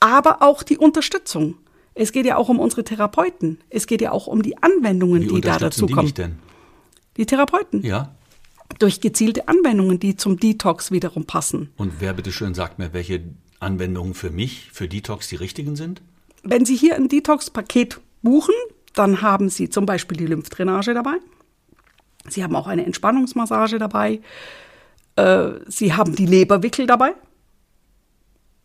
aber 0.00 0.42
auch 0.42 0.62
die 0.62 0.76
Unterstützung. 0.76 1.56
Es 1.94 2.12
geht 2.12 2.26
ja 2.26 2.36
auch 2.36 2.50
um 2.50 2.60
unsere 2.60 2.84
Therapeuten. 2.84 3.58
Es 3.70 3.86
geht 3.86 4.02
ja 4.02 4.12
auch 4.12 4.26
um 4.26 4.42
die 4.42 4.62
Anwendungen, 4.62 5.22
Wie 5.22 5.28
die 5.28 5.40
da 5.40 5.56
dazu 5.56 5.86
die 5.86 5.94
kommen. 5.94 6.04
mich 6.04 6.14
denn? 6.14 6.38
Die 7.16 7.24
Therapeuten. 7.24 7.82
Ja. 7.82 8.14
Durch 8.78 9.00
gezielte 9.00 9.48
Anwendungen, 9.48 10.00
die 10.00 10.16
zum 10.16 10.38
Detox 10.38 10.90
wiederum 10.90 11.24
passen. 11.24 11.70
Und 11.76 11.94
wer 12.00 12.12
bitteschön 12.12 12.54
sagt 12.54 12.78
mir, 12.78 12.92
welche 12.92 13.22
Anwendungen 13.60 14.14
für 14.14 14.30
mich, 14.30 14.70
für 14.72 14.88
Detox 14.88 15.28
die 15.28 15.36
richtigen 15.36 15.76
sind? 15.76 16.02
Wenn 16.42 16.64
Sie 16.64 16.76
hier 16.76 16.96
ein 16.96 17.08
Detox-Paket 17.08 18.00
buchen, 18.22 18.54
dann 18.94 19.22
haben 19.22 19.48
Sie 19.48 19.70
zum 19.70 19.86
Beispiel 19.86 20.16
die 20.16 20.26
Lymphdrainage 20.26 20.94
dabei. 20.94 21.14
Sie 22.28 22.42
haben 22.42 22.56
auch 22.56 22.66
eine 22.66 22.84
Entspannungsmassage 22.84 23.78
dabei. 23.78 24.20
Äh, 25.16 25.50
Sie 25.66 25.92
haben 25.92 26.14
die 26.14 26.26
Leberwickel 26.26 26.86
dabei. 26.86 27.14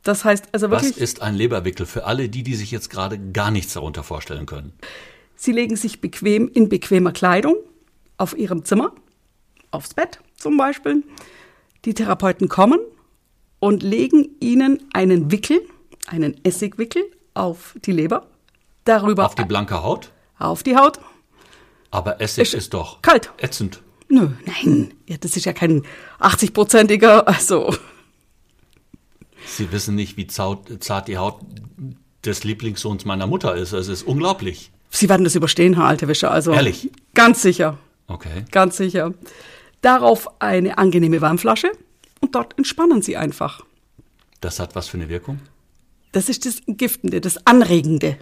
Das 0.03 0.23
heißt 0.23 0.45
also 0.53 0.71
Was 0.71 0.83
wirklich, 0.83 1.03
ist 1.03 1.21
ein 1.21 1.35
Leberwickel 1.35 1.85
für 1.85 2.05
alle 2.05 2.29
die, 2.29 2.43
die 2.43 2.55
sich 2.55 2.71
jetzt 2.71 2.89
gerade 2.89 3.19
gar 3.19 3.51
nichts 3.51 3.73
darunter 3.73 4.03
vorstellen 4.03 4.45
können? 4.45 4.73
Sie 5.35 5.51
legen 5.51 5.75
sich 5.75 6.01
bequem 6.01 6.47
in 6.47 6.69
bequemer 6.69 7.11
Kleidung 7.11 7.57
auf 8.17 8.37
Ihrem 8.37 8.63
Zimmer, 8.63 8.93
aufs 9.71 9.93
Bett 9.93 10.19
zum 10.35 10.57
Beispiel. 10.57 11.03
Die 11.85 11.93
Therapeuten 11.93 12.47
kommen 12.49 12.79
und 13.59 13.83
legen 13.83 14.29
Ihnen 14.39 14.83
einen 14.93 15.31
Wickel, 15.31 15.61
einen 16.07 16.35
Essigwickel 16.43 17.03
auf 17.33 17.75
die 17.85 17.91
Leber, 17.91 18.27
darüber 18.85 19.25
Auf 19.25 19.35
die 19.35 19.45
blanke 19.45 19.83
Haut? 19.83 20.11
auf 20.39 20.61
die 20.63 20.75
Haut. 20.75 20.99
Aber 21.89 22.19
Essig 22.21 22.43
Ist 22.43 22.53
ist 22.53 22.73
doch 22.73 23.01
kalt. 23.01 23.31
ätzend. 23.37 23.81
Nö, 24.09 24.29
nein, 24.45 24.93
ja, 25.07 25.17
das 25.17 25.35
ist 25.35 25.45
ja 25.45 25.53
kein 25.53 25.83
80-prozentiger, 26.19 27.25
also 27.27 27.73
Sie 29.45 29.71
wissen 29.71 29.95
nicht, 29.95 30.17
wie 30.17 30.27
zart, 30.27 30.83
zart 30.83 31.07
die 31.07 31.17
Haut 31.17 31.39
des 32.25 32.43
Lieblingssohns 32.43 33.05
meiner 33.05 33.27
Mutter 33.27 33.55
ist. 33.55 33.71
Es 33.73 33.87
ist 33.87 34.03
unglaublich. 34.03 34.71
Sie 34.89 35.07
werden 35.09 35.23
das 35.23 35.35
überstehen, 35.35 35.75
Herr 35.75 35.85
Altewischer, 35.85 36.31
also 36.31 36.51
Ehrlich? 36.53 36.91
ganz 37.13 37.41
sicher, 37.41 37.77
Okay. 38.07 38.45
ganz 38.51 38.77
sicher. 38.77 39.13
Darauf 39.91 40.27
eine 40.41 40.77
angenehme 40.77 41.21
Wärmflasche 41.21 41.71
und 42.19 42.35
dort 42.35 42.57
entspannen 42.57 43.01
Sie 43.01 43.15
einfach. 43.15 43.63
Das 44.41 44.59
hat 44.59 44.75
was 44.75 44.89
für 44.89 44.97
eine 44.97 45.07
Wirkung? 45.07 45.39
Das 46.11 46.27
ist 46.27 46.45
das 46.45 46.61
Giftende, 46.67 47.21
das 47.21 47.47
Anregende. 47.47 48.17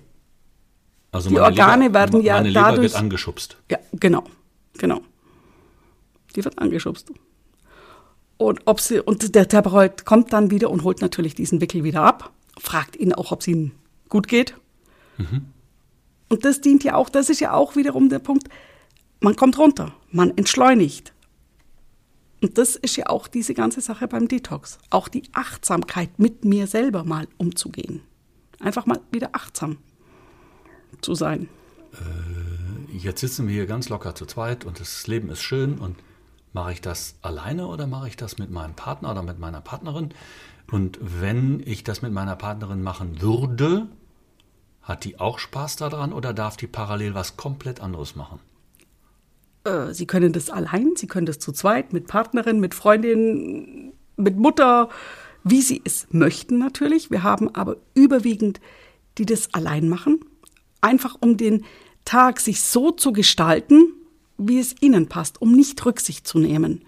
Also 1.11 1.29
Die 1.31 1.39
Organe 1.39 1.85
Leber, 1.85 1.93
werden 1.95 2.21
ja 2.21 2.33
meine 2.35 2.49
Leber 2.49 2.59
dadurch- 2.61 2.81
wird 2.91 2.95
angeschubst. 2.95 3.57
Ja, 3.71 3.79
genau, 3.93 4.25
genau. 4.77 5.01
Die 6.35 6.45
wird 6.45 6.59
angeschubst. 6.59 7.11
Und 8.37 8.61
ob 8.65 8.79
sie, 8.79 8.99
und 8.99 9.33
der 9.33 9.47
Therapeut 9.47 10.05
kommt 10.05 10.33
dann 10.33 10.51
wieder 10.51 10.69
und 10.69 10.83
holt 10.83 11.01
natürlich 11.01 11.33
diesen 11.33 11.61
Wickel 11.61 11.83
wieder 11.83 12.03
ab, 12.03 12.31
fragt 12.59 12.95
ihn 12.95 13.11
auch, 13.11 13.31
ob 13.31 13.41
es 13.41 13.47
ihnen 13.47 13.71
gut 14.09 14.27
geht. 14.27 14.53
Und 16.29 16.45
das 16.45 16.61
dient 16.61 16.83
ja 16.83 16.93
auch, 16.93 17.09
das 17.09 17.31
ist 17.31 17.39
ja 17.39 17.53
auch 17.53 17.75
wiederum 17.75 18.09
der 18.09 18.19
Punkt, 18.19 18.49
man 19.19 19.35
kommt 19.35 19.57
runter, 19.57 19.95
man 20.11 20.37
entschleunigt. 20.37 21.11
Und 22.45 22.59
das 22.59 22.75
ist 22.75 22.95
ja 22.95 23.07
auch 23.07 23.27
diese 23.27 23.55
ganze 23.55 23.81
Sache 23.81 24.07
beim 24.07 24.27
Detox. 24.27 24.77
Auch 24.91 25.07
die 25.07 25.23
Achtsamkeit 25.33 26.19
mit 26.19 26.45
mir 26.45 26.67
selber 26.67 27.03
mal 27.03 27.27
umzugehen. 27.39 28.03
Einfach 28.59 28.85
mal 28.85 29.01
wieder 29.11 29.29
achtsam 29.31 29.79
zu 31.01 31.15
sein. 31.15 31.49
Jetzt 32.93 33.21
sitzen 33.21 33.47
wir 33.47 33.55
hier 33.55 33.65
ganz 33.65 33.89
locker 33.89 34.13
zu 34.13 34.27
zweit 34.27 34.63
und 34.63 34.79
das 34.79 35.07
Leben 35.07 35.31
ist 35.31 35.41
schön 35.41 35.79
und 35.79 35.95
mache 36.53 36.73
ich 36.73 36.81
das 36.81 37.15
alleine 37.23 37.65
oder 37.65 37.87
mache 37.87 38.09
ich 38.09 38.15
das 38.15 38.37
mit 38.37 38.51
meinem 38.51 38.75
Partner 38.75 39.09
oder 39.09 39.23
mit 39.23 39.39
meiner 39.39 39.61
Partnerin? 39.61 40.13
Und 40.69 40.99
wenn 41.01 41.63
ich 41.65 41.83
das 41.83 42.03
mit 42.03 42.13
meiner 42.13 42.35
Partnerin 42.35 42.83
machen 42.83 43.23
würde, 43.23 43.87
hat 44.83 45.03
die 45.03 45.19
auch 45.19 45.39
Spaß 45.39 45.77
daran 45.77 46.13
oder 46.13 46.31
darf 46.31 46.57
die 46.57 46.67
parallel 46.67 47.15
was 47.15 47.37
komplett 47.37 47.79
anderes 47.79 48.15
machen? 48.15 48.39
Äh, 49.65 49.93
Sie 49.93 50.05
können 50.05 50.31
das 50.31 50.49
allein, 50.49 50.95
Sie 50.95 51.07
können 51.07 51.25
das 51.25 51.39
zu 51.39 51.51
zweit, 51.51 51.91
mit 51.91 52.07
Partnerin, 52.07 52.59
mit 52.59 52.73
Freundin, 52.73 53.93
mit 54.15 54.37
Mutter, 54.37 54.89
wie 55.43 55.61
Sie 55.61 55.81
es 55.83 56.07
möchten 56.11 56.57
natürlich. 56.57 57.11
Wir 57.11 57.23
haben 57.23 57.53
aber 57.53 57.77
überwiegend, 57.93 58.61
die 59.17 59.25
das 59.25 59.53
allein 59.53 59.89
machen, 59.89 60.19
einfach 60.81 61.17
um 61.19 61.37
den 61.37 61.65
Tag 62.05 62.39
sich 62.39 62.61
so 62.61 62.91
zu 62.91 63.11
gestalten, 63.11 63.93
wie 64.37 64.59
es 64.59 64.75
ihnen 64.81 65.07
passt, 65.07 65.41
um 65.41 65.51
nicht 65.51 65.83
Rücksicht 65.85 66.27
zu 66.27 66.39
nehmen. 66.39 66.85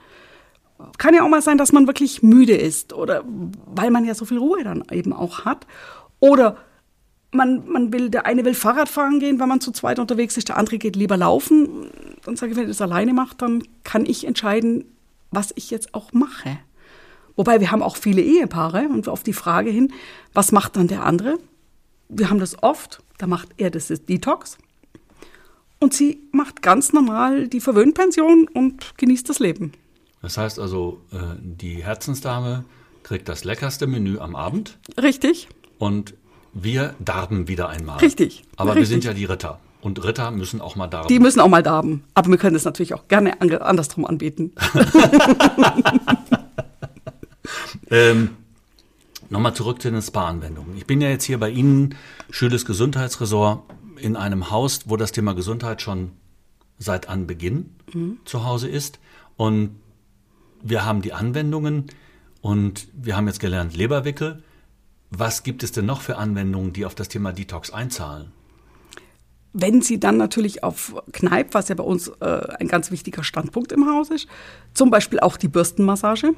Kann 0.97 1.15
ja 1.15 1.23
auch 1.23 1.29
mal 1.29 1.41
sein, 1.41 1.57
dass 1.57 1.71
man 1.71 1.87
wirklich 1.87 2.21
müde 2.21 2.55
ist 2.55 2.93
oder 2.93 3.23
weil 3.25 3.89
man 3.89 4.05
ja 4.05 4.13
so 4.13 4.25
viel 4.25 4.37
Ruhe 4.37 4.63
dann 4.63 4.83
eben 4.91 5.11
auch 5.11 5.43
hat. 5.45 5.65
Oder 6.19 6.57
man, 7.31 7.67
man 7.67 7.91
will, 7.91 8.09
der 8.09 8.25
eine 8.25 8.45
will 8.45 8.53
Fahrrad 8.53 8.89
fahren 8.89 9.19
gehen, 9.19 9.39
wenn 9.39 9.49
man 9.49 9.61
zu 9.61 9.71
zweit 9.71 9.97
unterwegs 9.97 10.37
ist, 10.37 10.49
der 10.49 10.57
andere 10.57 10.77
geht 10.77 10.95
lieber 10.95 11.17
laufen. 11.17 11.89
Dann 12.27 12.35
sage 12.35 12.51
ich, 12.51 12.57
wenn 12.57 12.65
ihr 12.65 12.67
das 12.67 12.81
alleine 12.81 13.13
macht, 13.13 13.41
dann 13.41 13.63
kann 13.85 14.05
ich 14.05 14.27
entscheiden, 14.27 14.83
was 15.31 15.53
ich 15.55 15.71
jetzt 15.71 15.93
auch 15.93 16.11
mache. 16.11 16.59
Wobei 17.37 17.61
wir 17.61 17.71
haben 17.71 17.81
auch 17.81 17.95
viele 17.95 18.21
Ehepaare 18.21 18.89
und 18.89 19.07
auf 19.07 19.23
die 19.23 19.31
Frage 19.31 19.69
hin, 19.69 19.93
was 20.33 20.51
macht 20.51 20.75
dann 20.75 20.89
der 20.89 21.05
andere? 21.05 21.37
Wir 22.09 22.29
haben 22.29 22.39
das 22.39 22.61
oft, 22.61 23.01
da 23.17 23.27
macht 23.27 23.47
er 23.55 23.69
das 23.71 23.87
Detox 23.87 24.57
und 25.79 25.93
sie 25.93 26.19
macht 26.33 26.61
ganz 26.61 26.91
normal 26.91 27.47
die 27.47 27.61
Verwöhnpension 27.61 28.49
und 28.53 28.97
genießt 28.97 29.29
das 29.29 29.39
Leben. 29.39 29.71
Das 30.21 30.37
heißt 30.37 30.59
also, 30.59 30.99
äh, 31.13 31.17
die 31.39 31.81
Herzensdame 31.81 32.65
kriegt 33.03 33.29
das 33.29 33.45
leckerste 33.45 33.87
Menü 33.87 34.19
am 34.19 34.35
Abend 34.35 34.77
Richtig? 35.01 35.47
und 35.77 36.13
wir 36.51 36.93
darben 36.99 37.47
wieder 37.47 37.69
einmal. 37.69 37.99
Richtig, 37.99 38.43
Aber 38.57 38.71
wir 38.71 38.81
richtig. 38.81 38.89
sind 38.89 39.03
ja 39.05 39.13
die 39.13 39.23
Ritter. 39.23 39.61
Und 39.87 40.03
Ritter 40.03 40.31
müssen 40.31 40.59
auch 40.59 40.75
mal 40.75 40.87
darben. 40.87 41.07
Die 41.07 41.19
müssen 41.19 41.39
auch 41.39 41.47
mal 41.47 41.63
darben. 41.63 42.03
Aber 42.13 42.29
wir 42.29 42.37
können 42.37 42.55
das 42.55 42.65
natürlich 42.65 42.93
auch 42.93 43.07
gerne 43.07 43.39
andersrum 43.39 44.05
anbieten. 44.05 44.51
Ähm, 47.89 48.31
Nochmal 49.29 49.53
zurück 49.53 49.81
zu 49.81 49.89
den 49.89 50.01
Spa-Anwendungen. 50.01 50.75
Ich 50.75 50.85
bin 50.85 50.99
ja 50.99 51.07
jetzt 51.07 51.23
hier 51.23 51.39
bei 51.39 51.49
Ihnen, 51.49 51.95
Schönes 52.29 52.65
Gesundheitsresort, 52.65 53.63
in 53.97 54.17
einem 54.17 54.51
Haus, 54.51 54.81
wo 54.87 54.97
das 54.97 55.13
Thema 55.13 55.33
Gesundheit 55.33 55.81
schon 55.81 56.11
seit 56.77 57.07
Anbeginn 57.07 57.75
mhm. 57.93 58.17
zu 58.25 58.43
Hause 58.43 58.67
ist. 58.67 58.99
Und 59.37 59.77
wir 60.61 60.83
haben 60.83 61.01
die 61.01 61.13
Anwendungen 61.13 61.85
und 62.41 62.89
wir 62.93 63.15
haben 63.15 63.27
jetzt 63.27 63.39
gelernt 63.39 63.75
Leberwickel. 63.75 64.43
Was 65.09 65.43
gibt 65.43 65.63
es 65.63 65.71
denn 65.71 65.85
noch 65.85 66.01
für 66.01 66.17
Anwendungen, 66.17 66.73
die 66.73 66.85
auf 66.85 66.95
das 66.95 67.07
Thema 67.07 67.31
Detox 67.31 67.71
einzahlen? 67.71 68.31
Wenn 69.59 69.81
Sie 69.81 69.99
dann 69.99 70.17
natürlich 70.17 70.63
auf 70.63 70.95
Kneipp, 71.13 71.55
was 71.55 71.67
ja 71.67 71.75
bei 71.75 71.83
uns 71.83 72.09
äh, 72.19 72.25
ein 72.59 72.67
ganz 72.67 72.91
wichtiger 72.91 73.23
Standpunkt 73.23 73.71
im 73.71 73.89
Haus 73.89 74.11
ist, 74.11 74.27
zum 74.75 74.91
Beispiel 74.91 75.19
auch 75.19 75.35
die 75.35 75.47
Bürstenmassage. 75.47 76.33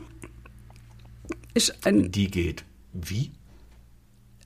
Ist 1.54 1.86
ein 1.86 2.12
die 2.12 2.32
geht 2.32 2.64
wie? 2.94 3.32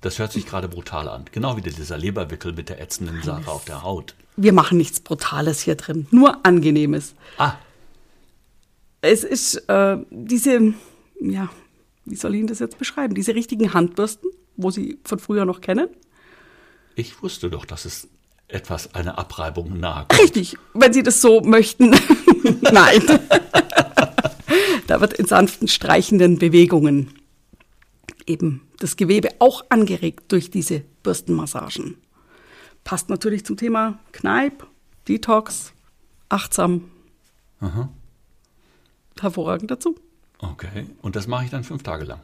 Das 0.02 0.18
hört 0.18 0.32
sich 0.34 0.48
gerade 0.48 0.68
brutal 0.68 1.08
an. 1.08 1.26
Genau 1.32 1.56
wie 1.56 1.62
dieser 1.62 1.98
Leberwickel 1.98 2.54
mit 2.54 2.70
der 2.70 2.82
ätzenden 2.82 3.22
Sache 3.22 3.50
auf 3.50 3.64
der 3.66 3.84
Haut. 3.84 4.16
Wir 4.36 4.54
machen 4.54 4.80
nichts 4.80 5.00
Brutales 5.00 5.62
hier 5.62 5.76
drin, 5.76 6.08
nur 6.10 6.44
Angenehmes. 6.44 7.14
Ah. 7.38 7.54
Es 9.02 9.24
ist 9.24 9.56
äh, 9.70 9.98
diese, 10.10 10.74
ja, 11.22 11.50
wie 12.06 12.16
soll 12.16 12.34
ich 12.34 12.40
Ihnen 12.40 12.48
das 12.48 12.60
jetzt 12.60 12.80
beschreiben? 12.80 13.14
Diese 13.14 13.36
richtigen 13.36 13.74
Handbürsten, 13.74 14.32
wo 14.58 14.72
Sie 14.72 14.98
von 15.04 15.20
früher 15.20 15.46
noch 15.46 15.62
kennen. 15.62 15.90
Ich 16.96 17.22
wusste 17.22 17.52
doch, 17.52 17.66
dass 17.66 17.86
es 17.86 18.08
etwas 18.48 18.94
eine 18.94 19.18
Abreibung 19.18 19.80
nahe. 19.80 20.06
Richtig, 20.22 20.58
wenn 20.74 20.94
Sie 20.94 21.04
das 21.04 21.22
so 21.22 21.42
möchten. 21.42 21.90
Nein. 22.62 23.02
da 24.88 25.02
wird 25.02 25.14
in 25.14 25.26
sanften 25.26 25.68
streichenden 25.68 26.38
Bewegungen 26.38 27.14
eben 28.28 28.62
das 28.80 28.96
Gewebe 28.96 29.30
auch 29.40 29.64
angeregt 29.70 30.32
durch 30.32 30.52
diese 30.52 30.82
Bürstenmassagen. 31.04 31.98
Passt 32.84 33.10
natürlich 33.10 33.46
zum 33.46 33.58
Thema 33.58 34.00
Kneipp, 34.12 34.66
Detox, 35.08 35.74
achtsam. 36.30 36.92
Aha. 37.60 37.90
Hervorragend 39.20 39.72
dazu. 39.72 39.96
Okay, 40.40 40.88
und 41.02 41.16
das 41.16 41.28
mache 41.28 41.46
ich 41.46 41.52
dann 41.52 41.64
fünf 41.64 41.84
Tage 41.84 42.04
lang. 42.04 42.20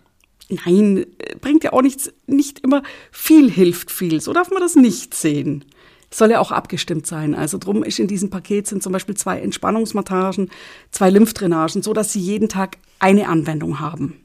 Nein, 0.50 1.06
bringt 1.42 1.64
ja 1.64 1.74
auch 1.74 1.82
nichts, 1.82 2.12
nicht 2.26 2.60
immer 2.60 2.82
viel 3.12 3.50
hilft 3.52 3.92
viel. 3.92 4.20
So 4.20 4.34
darf 4.34 4.50
man 4.50 4.62
das 4.62 4.76
nicht 4.76 5.14
sehen. 5.14 5.64
Soll 6.12 6.32
ja 6.32 6.40
auch 6.40 6.52
abgestimmt 6.52 7.06
sein. 7.06 7.36
Also 7.36 7.58
drum 7.58 7.84
ist 7.84 8.00
in 8.00 8.08
diesem 8.08 8.30
Paket 8.30 8.68
sind 8.68 8.82
zum 8.82 8.94
Beispiel 8.94 9.16
zwei 9.16 9.40
Entspannungsmassagen, 9.40 10.50
zwei 10.92 11.10
Lymphdrainagen, 11.10 11.84
so 11.84 11.94
dass 11.94 12.12
sie 12.12 12.20
jeden 12.20 12.50
Tag 12.50 12.78
eine 13.00 13.30
Anwendung 13.30 13.80
haben. 13.80 14.20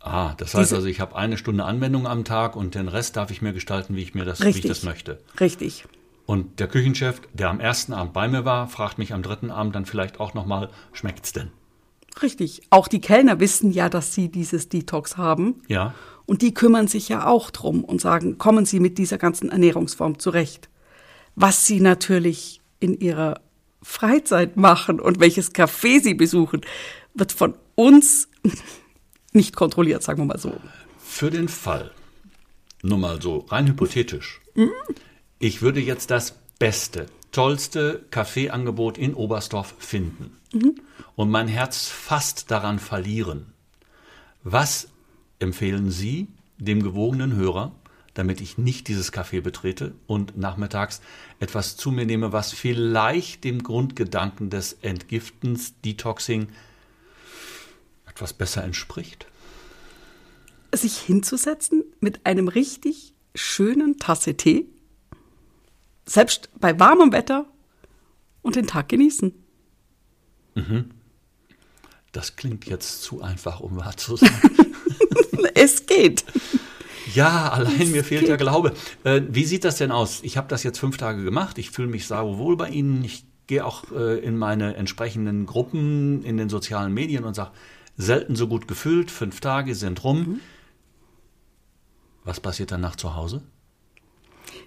Ah, 0.00 0.34
das 0.36 0.54
heißt 0.54 0.70
Diese, 0.70 0.76
also, 0.76 0.86
ich 0.86 1.00
habe 1.00 1.16
eine 1.16 1.38
Stunde 1.38 1.64
Anwendung 1.64 2.06
am 2.06 2.24
Tag 2.24 2.56
und 2.56 2.74
den 2.74 2.88
Rest 2.88 3.16
darf 3.16 3.30
ich 3.30 3.40
mir 3.40 3.54
gestalten, 3.54 3.96
wie 3.96 4.02
ich 4.02 4.14
mir 4.14 4.26
das, 4.26 4.42
richtig, 4.42 4.64
wie 4.64 4.66
ich 4.66 4.68
das 4.68 4.82
möchte. 4.82 5.18
Richtig. 5.40 5.86
Und 6.26 6.60
der 6.60 6.68
Küchenchef, 6.68 7.22
der 7.32 7.48
am 7.48 7.58
ersten 7.58 7.94
Abend 7.94 8.12
bei 8.12 8.28
mir 8.28 8.44
war, 8.44 8.68
fragt 8.68 8.98
mich 8.98 9.14
am 9.14 9.22
dritten 9.22 9.50
Abend 9.50 9.74
dann 9.74 9.86
vielleicht 9.86 10.20
auch 10.20 10.34
nochmal, 10.34 10.68
schmeckt's 10.92 11.32
denn? 11.32 11.50
Richtig. 12.22 12.62
Auch 12.70 12.86
die 12.86 13.00
Kellner 13.00 13.40
wissen 13.40 13.70
ja, 13.70 13.88
dass 13.88 14.14
sie 14.14 14.30
dieses 14.30 14.68
Detox 14.68 15.16
haben. 15.16 15.62
Ja. 15.68 15.94
Und 16.26 16.42
die 16.42 16.54
kümmern 16.54 16.86
sich 16.86 17.08
ja 17.08 17.26
auch 17.26 17.50
drum 17.50 17.84
und 17.84 18.00
sagen, 18.00 18.38
kommen 18.38 18.64
Sie 18.64 18.80
mit 18.80 18.98
dieser 18.98 19.18
ganzen 19.18 19.50
Ernährungsform 19.50 20.18
zurecht. 20.18 20.68
Was 21.36 21.66
sie 21.66 21.80
natürlich 21.80 22.60
in 22.80 22.98
ihrer 22.98 23.40
Freizeit 23.82 24.56
machen 24.56 25.00
und 25.00 25.20
welches 25.20 25.54
Café 25.54 26.02
sie 26.02 26.14
besuchen, 26.14 26.62
wird 27.14 27.32
von 27.32 27.54
uns 27.74 28.28
nicht 29.32 29.54
kontrolliert, 29.54 30.02
sagen 30.02 30.20
wir 30.20 30.26
mal 30.26 30.38
so. 30.38 30.54
Für 30.98 31.30
den 31.30 31.48
Fall, 31.48 31.90
nur 32.82 32.98
mal 32.98 33.20
so 33.20 33.38
rein 33.48 33.66
hypothetisch, 33.66 34.40
mhm. 34.54 34.70
ich 35.38 35.62
würde 35.62 35.80
jetzt 35.80 36.10
das 36.10 36.34
beste, 36.58 37.06
tollste 37.30 38.04
Kaffeeangebot 38.10 38.96
in 38.96 39.14
Oberstdorf 39.14 39.74
finden 39.78 40.36
mhm. 40.52 40.76
und 41.14 41.30
mein 41.30 41.48
Herz 41.48 41.88
fast 41.88 42.50
daran 42.50 42.78
verlieren. 42.78 43.46
Was 44.42 44.88
empfehlen 45.38 45.90
Sie 45.90 46.28
dem 46.58 46.82
gewogenen 46.82 47.34
Hörer, 47.34 47.72
damit 48.14 48.40
ich 48.40 48.58
nicht 48.58 48.88
dieses 48.88 49.12
Café 49.12 49.40
betrete 49.40 49.94
und 50.06 50.36
nachmittags 50.36 51.00
etwas 51.40 51.76
zu 51.76 51.90
mir 51.90 52.06
nehme, 52.06 52.32
was 52.32 52.52
vielleicht 52.52 53.44
dem 53.44 53.62
Grundgedanken 53.62 54.50
des 54.50 54.74
Entgiftens, 54.82 55.74
Detoxing 55.84 56.48
etwas 58.06 58.32
besser 58.32 58.62
entspricht? 58.62 59.26
Sich 60.72 60.98
hinzusetzen 60.98 61.84
mit 62.00 62.24
einem 62.24 62.48
richtig 62.48 63.14
schönen 63.34 63.98
Tasse 63.98 64.36
Tee, 64.36 64.66
selbst 66.06 66.48
bei 66.60 66.78
warmem 66.78 67.12
Wetter 67.12 67.46
und 68.42 68.56
den 68.56 68.66
Tag 68.66 68.88
genießen. 68.88 69.32
Mhm. 70.54 70.90
Das 72.12 72.36
klingt 72.36 72.66
jetzt 72.66 73.02
zu 73.02 73.22
einfach, 73.22 73.58
um 73.58 73.76
wahr 73.76 73.96
zu 73.96 74.16
sein. 74.16 74.30
es 75.54 75.86
geht. 75.86 76.24
Ja, 77.12 77.50
allein 77.50 77.90
mir 77.90 78.04
fehlt 78.04 78.22
geht. 78.22 78.30
der 78.30 78.36
Glaube. 78.36 78.72
Äh, 79.04 79.22
wie 79.28 79.44
sieht 79.44 79.64
das 79.64 79.76
denn 79.76 79.90
aus? 79.90 80.20
Ich 80.22 80.36
habe 80.36 80.48
das 80.48 80.62
jetzt 80.62 80.78
fünf 80.78 80.96
Tage 80.96 81.22
gemacht. 81.24 81.58
Ich 81.58 81.70
fühle 81.70 81.88
mich 81.88 82.06
sauwohl 82.06 82.56
bei 82.56 82.70
Ihnen. 82.70 83.04
Ich 83.04 83.24
gehe 83.46 83.64
auch 83.64 83.84
äh, 83.92 84.18
in 84.20 84.36
meine 84.36 84.76
entsprechenden 84.76 85.46
Gruppen 85.46 86.22
in 86.24 86.36
den 86.36 86.48
sozialen 86.48 86.94
Medien 86.94 87.24
und 87.24 87.34
sage, 87.34 87.50
selten 87.96 88.36
so 88.36 88.48
gut 88.48 88.66
gefühlt, 88.68 89.10
fünf 89.10 89.40
Tage 89.40 89.74
sind 89.74 90.02
rum. 90.04 90.18
Mhm. 90.18 90.40
Was 92.24 92.40
passiert 92.40 92.72
danach 92.72 92.96
zu 92.96 93.14
Hause? 93.14 93.42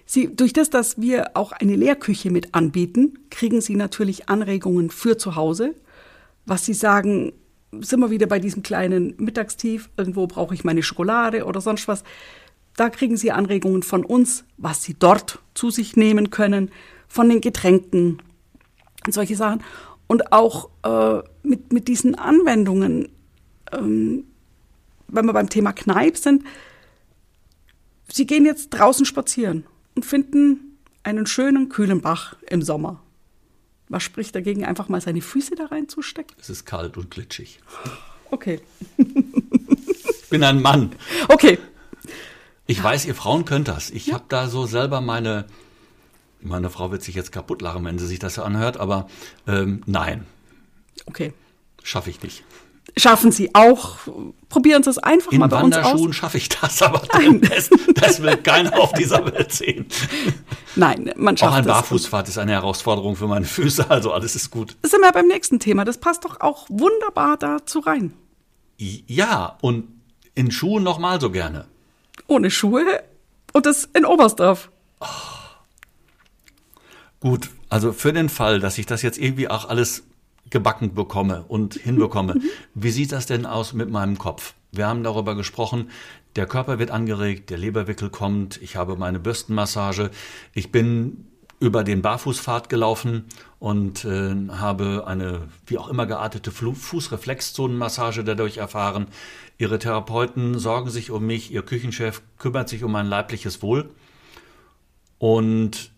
Sie, 0.06 0.34
durch 0.34 0.52
das, 0.52 0.70
dass 0.70 1.00
wir 1.00 1.36
auch 1.36 1.52
eine 1.52 1.76
Lehrküche 1.76 2.30
mit 2.30 2.54
anbieten, 2.54 3.18
kriegen 3.30 3.60
Sie 3.60 3.74
natürlich 3.74 4.28
Anregungen 4.28 4.90
für 4.90 5.18
zu 5.18 5.34
Hause. 5.34 5.74
Was 6.46 6.64
Sie 6.64 6.74
sagen, 6.74 7.32
sind 7.72 8.00
wir 8.00 8.10
wieder 8.10 8.26
bei 8.26 8.38
diesem 8.38 8.62
kleinen 8.62 9.14
Mittagstief, 9.18 9.90
irgendwo 9.96 10.26
brauche 10.26 10.54
ich 10.54 10.64
meine 10.64 10.82
Schokolade 10.82 11.44
oder 11.44 11.60
sonst 11.60 11.88
was. 11.88 12.02
Da 12.76 12.90
kriegen 12.90 13.16
Sie 13.16 13.32
Anregungen 13.32 13.82
von 13.82 14.04
uns, 14.04 14.44
was 14.56 14.82
Sie 14.82 14.94
dort 14.94 15.40
zu 15.54 15.70
sich 15.70 15.96
nehmen 15.96 16.30
können, 16.30 16.70
von 17.08 17.28
den 17.28 17.40
Getränken 17.40 18.22
und 19.06 19.12
solche 19.12 19.36
Sachen. 19.36 19.62
Und 20.06 20.32
auch 20.32 20.70
äh, 20.84 21.22
mit, 21.42 21.72
mit 21.72 21.88
diesen 21.88 22.14
Anwendungen 22.14 23.08
ähm, 23.72 24.24
wenn 25.08 25.26
wir 25.26 25.32
beim 25.32 25.48
Thema 25.48 25.72
Kneipp 25.72 26.16
sind, 26.16 26.44
Sie 28.10 28.26
gehen 28.26 28.46
jetzt 28.46 28.70
draußen 28.70 29.04
spazieren 29.04 29.64
und 29.94 30.06
finden 30.06 30.78
einen 31.02 31.26
schönen, 31.26 31.68
kühlen 31.68 32.00
Bach 32.00 32.36
im 32.48 32.62
Sommer. 32.62 33.02
Was 33.88 34.02
spricht 34.02 34.34
dagegen, 34.34 34.64
einfach 34.64 34.88
mal 34.88 35.00
seine 35.00 35.20
Füße 35.20 35.54
da 35.54 35.66
reinzustecken? 35.66 36.36
Es 36.40 36.50
ist 36.50 36.66
kalt 36.66 36.96
und 36.96 37.10
glitschig. 37.10 37.60
Okay. 38.30 38.60
ich 38.98 40.28
bin 40.28 40.44
ein 40.44 40.60
Mann. 40.60 40.92
Okay. 41.28 41.58
Ich 42.66 42.82
weiß, 42.82 43.06
ihr 43.06 43.14
Frauen 43.14 43.46
könnt 43.46 43.68
das. 43.68 43.90
Ich 43.90 44.08
ja. 44.08 44.14
habe 44.14 44.24
da 44.28 44.48
so 44.48 44.66
selber 44.66 45.00
meine. 45.00 45.46
Meine 46.40 46.70
Frau 46.70 46.92
wird 46.92 47.02
sich 47.02 47.16
jetzt 47.16 47.32
kaputt 47.32 47.62
lachen, 47.62 47.84
wenn 47.84 47.98
sie 47.98 48.06
sich 48.06 48.20
das 48.20 48.38
anhört, 48.38 48.76
aber 48.76 49.08
ähm, 49.48 49.82
nein. 49.86 50.24
Okay. 51.06 51.32
Schaffe 51.82 52.10
ich 52.10 52.22
nicht 52.22 52.44
schaffen 52.96 53.32
Sie 53.32 53.54
auch. 53.54 53.96
Probieren 54.48 54.82
Sie 54.82 54.90
es 54.90 54.98
einfach 54.98 55.32
In 55.32 55.40
mal 55.40 55.48
bei 55.48 55.60
uns 55.60 55.76
aus. 55.76 55.78
In 55.78 55.84
Wanderschuhen 55.84 56.12
schaffe 56.12 56.38
ich 56.38 56.48
das, 56.48 56.82
aber 56.82 57.02
das, 57.40 57.70
das, 57.94 58.22
will 58.22 58.36
keiner 58.38 58.78
auf 58.78 58.92
dieser 58.92 59.24
Welt 59.32 59.52
sehen. 59.52 59.86
Nein, 60.76 61.12
man 61.16 61.36
schafft 61.36 61.52
es. 61.52 61.54
Auch 61.54 61.58
ein 61.58 61.66
Barfußfahrt 61.66 62.28
ist 62.28 62.38
eine 62.38 62.52
Herausforderung 62.52 63.16
für 63.16 63.26
meine 63.26 63.46
Füße, 63.46 63.90
also 63.90 64.12
alles 64.12 64.36
ist 64.36 64.50
gut. 64.50 64.76
Das 64.82 64.90
sind 64.90 65.00
wir 65.00 65.12
beim 65.12 65.26
nächsten 65.26 65.58
Thema. 65.58 65.84
Das 65.84 65.98
passt 65.98 66.24
doch 66.24 66.40
auch 66.40 66.66
wunderbar 66.68 67.36
dazu 67.36 67.80
rein. 67.80 68.14
Ja, 68.78 69.58
und 69.60 69.88
in 70.34 70.50
Schuhen 70.50 70.84
noch 70.84 70.98
mal 70.98 71.20
so 71.20 71.30
gerne. 71.30 71.66
Ohne 72.26 72.50
Schuhe 72.50 73.02
und 73.52 73.66
das 73.66 73.88
in 73.92 74.04
Oberstdorf. 74.04 74.70
Oh. 75.00 75.06
Gut, 77.20 77.50
also 77.68 77.92
für 77.92 78.12
den 78.12 78.28
Fall, 78.28 78.60
dass 78.60 78.78
ich 78.78 78.86
das 78.86 79.02
jetzt 79.02 79.18
irgendwie 79.18 79.48
auch 79.48 79.68
alles 79.68 80.04
gebacken 80.50 80.94
bekomme 80.94 81.44
und 81.48 81.74
hinbekomme. 81.74 82.34
Mhm. 82.38 82.42
Wie 82.74 82.90
sieht 82.90 83.12
das 83.12 83.26
denn 83.26 83.46
aus 83.46 83.72
mit 83.72 83.90
meinem 83.90 84.18
Kopf? 84.18 84.54
Wir 84.70 84.86
haben 84.86 85.02
darüber 85.02 85.34
gesprochen, 85.34 85.90
der 86.36 86.46
Körper 86.46 86.78
wird 86.78 86.90
angeregt, 86.90 87.50
der 87.50 87.58
Leberwickel 87.58 88.10
kommt, 88.10 88.60
ich 88.62 88.76
habe 88.76 88.96
meine 88.96 89.18
Bürstenmassage, 89.18 90.10
ich 90.52 90.70
bin 90.70 91.26
über 91.60 91.82
den 91.82 92.02
Barfußpfad 92.02 92.68
gelaufen 92.68 93.24
und 93.58 94.04
äh, 94.04 94.34
habe 94.50 95.04
eine 95.06 95.48
wie 95.66 95.78
auch 95.78 95.88
immer 95.88 96.06
geartete 96.06 96.52
Fußreflexzonenmassage 96.52 98.22
dadurch 98.22 98.58
erfahren. 98.58 99.08
Ihre 99.56 99.80
Therapeuten 99.80 100.58
sorgen 100.58 100.90
sich 100.90 101.10
um 101.10 101.26
mich, 101.26 101.50
ihr 101.50 101.62
Küchenchef 101.62 102.22
kümmert 102.38 102.68
sich 102.68 102.84
um 102.84 102.92
mein 102.92 103.06
leibliches 103.06 103.60
Wohl. 103.60 103.90
Und 105.18 105.90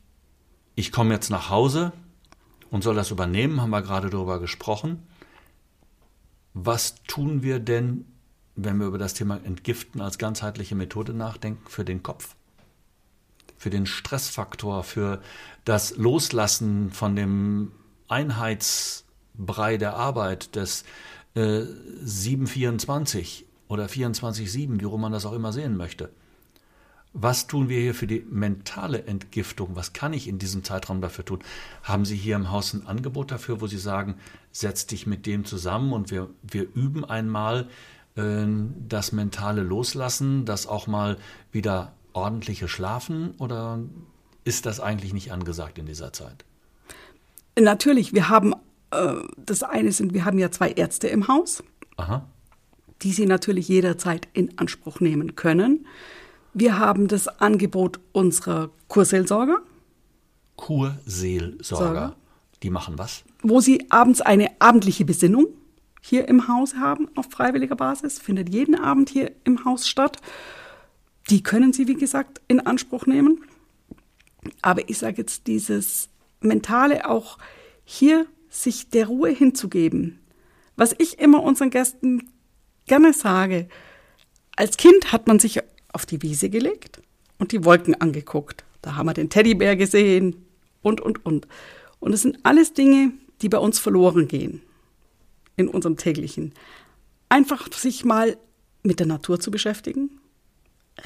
ich 0.77 0.93
komme 0.93 1.13
jetzt 1.13 1.29
nach 1.29 1.51
Hause, 1.51 1.93
und 2.71 2.85
soll 2.85 2.95
das 2.95 3.11
übernehmen, 3.11 3.61
haben 3.61 3.71
wir 3.71 3.83
gerade 3.83 4.11
darüber 4.11 4.41
gesprochen. 4.41 5.03
Was 6.55 7.03
tun 7.07 7.43
wir 7.43 7.59
denn, 7.59 8.07
wenn 8.65 8.79
wir 8.79 8.87
über 8.87 8.99
das 8.99 9.15
Thema 9.15 9.41
Entgiften 9.45 10.01
als 10.01 10.19
ganzheitliche 10.19 10.75
Methode 10.75 11.13
nachdenken, 11.13 11.69
für 11.69 11.85
den 11.85 12.03
Kopf? 12.03 12.37
für 13.61 13.69
den 13.69 13.85
Stressfaktor, 13.85 14.83
für 14.85 15.21
das 15.67 15.95
Loslassen 15.99 16.91
von 16.91 17.15
dem 17.15 17.73
Einheitsbrei 18.09 19.77
der 19.77 19.97
Arbeit, 19.97 20.57
des 20.57 20.85
äh, 21.35 21.65
724 22.03 23.45
oder 23.69 23.85
24-7, 23.85 24.81
wie 24.81 24.85
rum 24.85 25.03
man 25.03 25.13
das 25.13 25.27
auch 25.27 25.35
immer 25.35 25.53
sehen 25.53 25.77
möchte. 25.77 26.09
Was 27.13 27.49
tun 27.49 27.69
wir 27.69 27.79
hier 27.79 27.95
für 27.95 28.07
die 28.07 28.25
mentale 28.31 29.05
Entgiftung? 29.05 29.77
Was 29.77 29.93
kann 29.93 30.15
ich 30.15 30.27
in 30.27 30.39
diesem 30.39 30.65
Zeitraum 30.65 31.03
dafür 31.03 31.27
tun? 31.27 31.41
Haben 31.83 32.07
Sie 32.07 32.17
hier 32.17 32.37
im 32.37 32.51
Haus 32.51 32.73
ein 32.73 32.87
Angebot 32.87 33.31
dafür, 33.31 33.61
wo 33.61 33.67
Sie 33.67 33.79
sagen, 33.79 34.15
setz 34.53 34.87
dich 34.87 35.07
mit 35.07 35.27
dem 35.27 35.45
zusammen 35.45 35.93
und 35.93 36.11
wir, 36.11 36.31
wir 36.43 36.63
üben 36.75 37.05
einmal 37.05 37.69
das 38.17 39.13
mentale 39.13 39.63
Loslassen, 39.63 40.45
das 40.45 40.67
auch 40.67 40.87
mal 40.87 41.17
wieder 41.53 41.93
ordentliche 42.13 42.69
Schlafen 42.69 43.35
oder 43.39 43.79
ist 44.45 44.67
das 44.67 44.81
eigentlich 44.81 45.13
nicht 45.15 45.33
angesagt 45.33 45.79
in 45.79 45.87
dieser 45.87 46.13
Zeit? 46.13 46.45
Natürlich, 47.59 48.13
wir 48.13 48.29
haben, 48.29 48.55
äh, 48.91 49.15
das 49.37 49.63
eine 49.63 49.93
sind, 49.93 50.13
wir 50.13 50.25
haben 50.25 50.39
ja 50.39 50.51
zwei 50.51 50.73
Ärzte 50.73 51.09
im 51.09 51.29
Haus, 51.29 51.63
Aha. 51.97 52.27
die 53.03 53.13
Sie 53.13 53.27
natürlich 53.27 53.69
jederzeit 53.69 54.29
in 54.33 54.59
Anspruch 54.59 55.01
nehmen 55.01 55.37
können. 55.37 55.87
Wir 56.53 56.79
haben 56.79 57.07
das 57.07 57.29
Angebot 57.29 58.01
unserer 58.13 58.71
Kurseelsorger. 58.89 59.59
Kurseelsorger. 60.57 61.63
Sorger. 61.63 62.17
Die 62.63 62.71
machen 62.71 62.99
was? 62.99 63.25
wo 63.43 63.61
sie 63.61 63.87
abends 63.91 64.21
eine 64.21 64.51
abendliche 64.61 65.05
Besinnung 65.05 65.47
hier 66.01 66.29
im 66.29 66.49
Haus 66.49 66.75
haben, 66.77 67.09
auf 67.15 67.27
freiwilliger 67.31 67.77
Basis, 67.77 68.19
findet 68.19 68.49
jeden 68.49 68.75
Abend 68.75 69.11
hier 69.11 69.33
im 69.45 69.65
Haus 69.65 69.87
statt. 69.89 70.19
Die 71.29 71.43
können 71.43 71.73
sie, 71.73 71.87
wie 71.89 71.95
gesagt, 71.95 72.41
in 72.49 72.61
Anspruch 72.61 73.07
nehmen. 73.07 73.45
Aber 74.63 74.89
ich 74.89 74.99
sage 74.99 75.19
jetzt, 75.19 75.47
dieses 75.47 76.09
Mentale 76.41 77.09
auch 77.09 77.39
hier 77.85 78.27
sich 78.49 78.89
der 78.89 79.07
Ruhe 79.07 79.31
hinzugeben. 79.31 80.19
Was 80.77 80.95
ich 80.99 81.19
immer 81.19 81.43
unseren 81.43 81.71
Gästen 81.71 82.31
gerne 82.87 83.13
sage, 83.13 83.69
als 84.57 84.77
Kind 84.77 85.13
hat 85.13 85.27
man 85.27 85.39
sich 85.39 85.61
auf 85.93 86.07
die 86.07 86.23
Wiese 86.23 86.49
gelegt 86.49 87.03
und 87.39 87.53
die 87.53 87.65
Wolken 87.65 88.01
angeguckt. 88.01 88.65
Da 88.83 88.97
haben 88.97 89.07
wir 89.07 89.15
den 89.15 89.29
Teddybär 89.29 89.77
gesehen 89.77 90.47
und, 90.83 91.01
und, 91.01 91.25
und. 91.27 91.47
Und 92.01 92.15
es 92.15 92.23
sind 92.23 92.39
alles 92.43 92.73
Dinge, 92.73 93.13
die 93.43 93.51
bei 93.51 93.59
uns 93.59 93.79
verloren 93.79 94.27
gehen 94.27 94.63
in 95.57 95.69
unserem 95.69 95.97
täglichen. 95.97 96.53
Einfach 97.29 97.73
sich 97.73 98.05
mal 98.05 98.37
mit 98.83 98.99
der 99.01 99.07
Natur 99.07 99.41
zu 99.41 99.51
beschäftigen, 99.51 100.21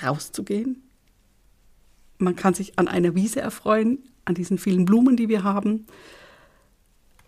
rauszugehen. 0.03 0.83
Man 2.19 2.37
kann 2.37 2.55
sich 2.55 2.79
an 2.79 2.89
einer 2.89 3.15
Wiese 3.15 3.41
erfreuen, 3.41 3.99
an 4.25 4.35
diesen 4.35 4.59
vielen 4.59 4.85
Blumen, 4.85 5.17
die 5.17 5.29
wir 5.29 5.43
haben. 5.43 5.87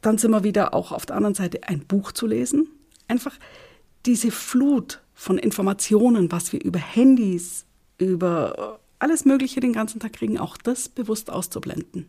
Dann 0.01 0.19
sind 0.19 0.31
wir 0.31 0.45
wieder 0.45 0.73
auch 0.73 0.93
auf 0.93 1.07
der 1.07 1.17
anderen 1.17 1.35
Seite 1.35 1.65
ein 1.65 1.81
Buch 1.81 2.13
zu 2.13 2.27
lesen. 2.27 2.69
Einfach 3.09 3.37
diese 4.07 4.31
Flut 4.31 5.03
von 5.15 5.39
Informationen, 5.39 6.31
was 6.31 6.53
wir 6.53 6.63
über 6.63 6.79
Handys, 6.79 7.65
über 7.99 8.79
alles 8.99 9.25
Mögliche 9.25 9.61
den 9.61 9.73
ganzen 9.73 10.01
Tag 10.01 10.13
kriegen, 10.15 10.39
auch 10.39 10.57
das 10.57 10.89
bewusst 10.89 11.31
auszublenden. 11.31 12.07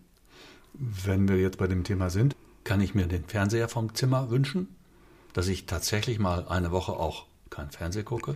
Wenn 0.74 1.28
wir 1.28 1.38
jetzt 1.38 1.58
bei 1.58 1.68
dem 1.68 1.84
Thema 1.84 2.10
sind, 2.10 2.36
kann 2.64 2.82
ich 2.82 2.94
mir 2.94 3.08
den 3.08 3.24
Fernseher 3.24 3.68
vom 3.68 3.96
Zimmer 3.96 4.30
wünschen, 4.30 4.68
dass 5.38 5.48
ich 5.50 5.68
tatsächlich 5.68 6.18
mal 6.18 6.48
eine 6.48 6.72
Woche 6.72 6.94
auch 6.94 7.28
kein 7.52 7.70
Fernsehen 7.70 8.06
gucke. 8.06 8.36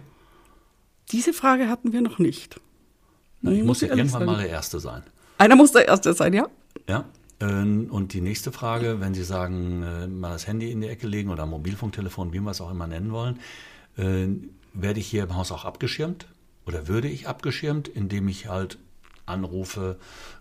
Diese 1.11 1.33
Frage 1.33 1.67
hatten 1.67 1.93
wir 1.93 2.01
noch 2.01 2.19
nicht. 2.19 2.59
Na, 3.41 3.49
ich 3.51 3.57
Muss 3.57 3.67
muss 3.67 3.81
ja 3.81 3.87
irgendwann 3.87 4.07
sagen. 4.07 4.25
mal 4.27 4.37
der 4.37 4.49
Erste 4.49 4.79
sein. 4.79 5.01
Einer 5.39 5.55
muss 5.55 5.71
der 5.71 5.87
Erste 5.87 6.13
sein, 6.13 6.31
ja? 6.33 6.47
Ja. 6.87 7.05
ähm, 7.39 7.87
Und 7.89 8.13
die 8.13 8.21
nächste 8.21 8.51
Frage, 8.51 8.99
wenn 8.99 9.15
Sie 9.15 9.23
sagen, 9.23 9.81
äh, 9.81 10.05
mal 10.05 10.29
das 10.33 10.45
Handy 10.45 10.71
in 10.71 10.81
die 10.81 10.89
Ecke 10.89 11.07
legen 11.07 11.31
oder 11.31 11.47
Mobilfunktelefon, 11.47 12.33
wie 12.33 12.39
wir 12.39 12.51
es 12.51 12.61
auch 12.61 12.69
immer 12.69 12.85
nennen 12.85 13.11
wollen, 13.11 13.39
äh, 13.97 14.27
werde 14.75 14.99
ich 14.99 15.07
hier 15.07 15.23
im 15.23 15.35
Haus 15.35 15.51
auch 15.51 15.65
abgeschirmt? 15.65 16.27
Oder 16.67 16.87
würde 16.87 17.07
ich 17.09 17.27
abgeschirmt, 17.27 17.87
indem 17.87 18.27
ich 18.27 18.45
halt 18.47 18.77
Anrufe 19.31 19.97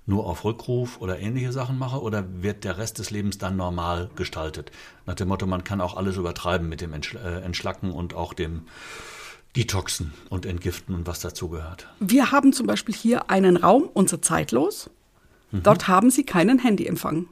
nur 0.07 0.27
auf 0.27 0.45
Rückruf 0.45 1.01
oder 1.01 1.19
ähnliche 1.19 1.53
Sachen 1.53 1.79
mache? 1.79 2.01
Oder 2.03 2.25
wird 2.43 2.65
der 2.65 2.77
Rest 2.77 2.99
des 2.99 3.11
Lebens 3.11 3.39
dann 3.39 3.57
normal 3.57 4.11
gestaltet? 4.17 4.71
Nach 5.07 5.15
dem 5.15 5.29
Motto, 5.29 5.47
man 5.47 5.65
kann 5.65 5.81
auch 5.81 5.97
alles 5.97 6.17
übertreiben 6.17 6.69
mit 6.69 6.81
dem 6.81 6.93
äh, 6.93 7.41
Entschlacken 7.41 7.93
und 7.93 8.15
auch 8.15 8.35
dem 8.35 8.67
Detoxen 9.57 10.13
und 10.29 10.47
Entgiften 10.47 10.95
und 10.95 11.07
was 11.07 11.21
dazugehört. 11.21 11.89
Wir 11.99 12.31
haben 12.31 12.53
zum 12.53 12.67
Beispiel 12.67 12.95
hier 12.95 13.31
einen 13.31 13.57
Raum, 13.57 13.89
unser 13.95 14.21
Zeitlos. 14.23 14.91
Dort 15.53 15.89
haben 15.89 16.11
Sie 16.11 16.25
keinen 16.25 16.61
Handyempfang. 16.61 17.27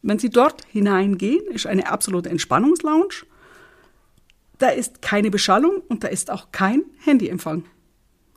Wenn 0.00 0.18
Sie 0.18 0.30
dort 0.30 0.64
hineingehen, 0.66 1.46
ist 1.50 1.66
eine 1.66 1.90
absolute 1.90 2.30
Entspannungslounge. 2.30 3.26
Da 4.58 4.68
ist 4.68 5.02
keine 5.02 5.30
Beschallung 5.30 5.82
und 5.88 6.04
da 6.04 6.08
ist 6.08 6.30
auch 6.30 6.52
kein 6.52 6.84
Handyempfang. 7.04 7.64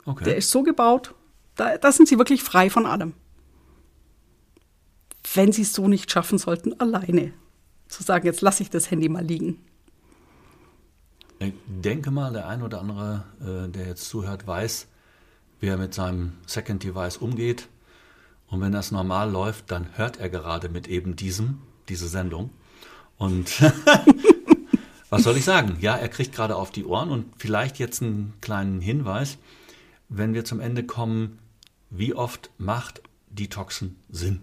Okay. 0.04 0.24
Der 0.24 0.36
ist 0.36 0.50
so 0.50 0.62
gebaut, 0.62 1.14
da, 1.58 1.76
da 1.76 1.92
sind 1.92 2.08
Sie 2.08 2.18
wirklich 2.18 2.42
frei 2.42 2.70
von 2.70 2.86
allem. 2.86 3.12
Wenn 5.34 5.52
Sie 5.52 5.62
es 5.62 5.74
so 5.74 5.88
nicht 5.88 6.10
schaffen 6.10 6.38
sollten, 6.38 6.80
alleine 6.80 7.34
zu 7.88 8.02
sagen, 8.02 8.26
jetzt 8.26 8.40
lasse 8.40 8.62
ich 8.62 8.70
das 8.70 8.90
Handy 8.90 9.08
mal 9.08 9.24
liegen. 9.24 9.58
Ich 11.40 11.52
denke 11.66 12.10
mal, 12.10 12.32
der 12.32 12.48
ein 12.48 12.62
oder 12.62 12.80
andere, 12.80 13.24
äh, 13.40 13.68
der 13.68 13.86
jetzt 13.86 14.08
zuhört, 14.08 14.46
weiß, 14.46 14.88
wie 15.60 15.66
er 15.66 15.76
mit 15.76 15.94
seinem 15.94 16.32
Second 16.46 16.82
Device 16.82 17.16
umgeht. 17.16 17.68
Und 18.48 18.60
wenn 18.60 18.72
das 18.72 18.90
normal 18.90 19.30
läuft, 19.30 19.70
dann 19.70 19.96
hört 19.96 20.18
er 20.18 20.30
gerade 20.30 20.68
mit 20.68 20.88
eben 20.88 21.16
diesem, 21.16 21.60
diese 21.88 22.08
Sendung. 22.08 22.50
Und 23.18 23.62
was 25.10 25.22
soll 25.22 25.36
ich 25.36 25.44
sagen? 25.44 25.76
Ja, 25.80 25.96
er 25.96 26.08
kriegt 26.08 26.34
gerade 26.34 26.56
auf 26.56 26.70
die 26.70 26.84
Ohren 26.84 27.10
und 27.10 27.26
vielleicht 27.36 27.78
jetzt 27.78 28.02
einen 28.02 28.34
kleinen 28.40 28.80
Hinweis. 28.80 29.38
Wenn 30.08 30.34
wir 30.34 30.44
zum 30.44 30.60
Ende 30.60 30.84
kommen, 30.84 31.38
wie 31.90 32.14
oft 32.14 32.50
macht 32.58 33.02
Detoxen 33.28 33.96
Sinn? 34.08 34.40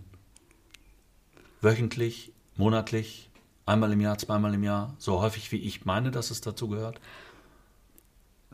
Wöchentlich, 1.61 2.31
monatlich, 2.55 3.29
einmal 3.65 3.91
im 3.91 4.01
Jahr, 4.01 4.17
zweimal 4.17 4.53
im 4.53 4.63
Jahr, 4.63 4.95
so 4.97 5.21
häufig 5.21 5.51
wie 5.51 5.57
ich 5.57 5.85
meine, 5.85 6.11
dass 6.11 6.31
es 6.31 6.41
dazu 6.41 6.67
gehört? 6.67 6.99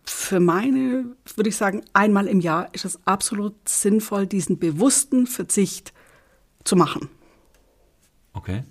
Für 0.04 0.40
meine, 0.40 1.06
würde 1.36 1.50
ich 1.50 1.58
sagen, 1.58 1.84
einmal 1.94 2.28
im 2.28 2.40
Jahr 2.40 2.74
ist 2.74 2.86
es 2.86 3.00
absolut 3.06 3.54
sinnvoll, 3.68 4.26
diesen 4.26 4.58
bewussten 4.58 5.28
Verzicht 5.28 5.94
zu 6.64 6.76
machen. 6.76 7.10
Okay. 8.34 8.64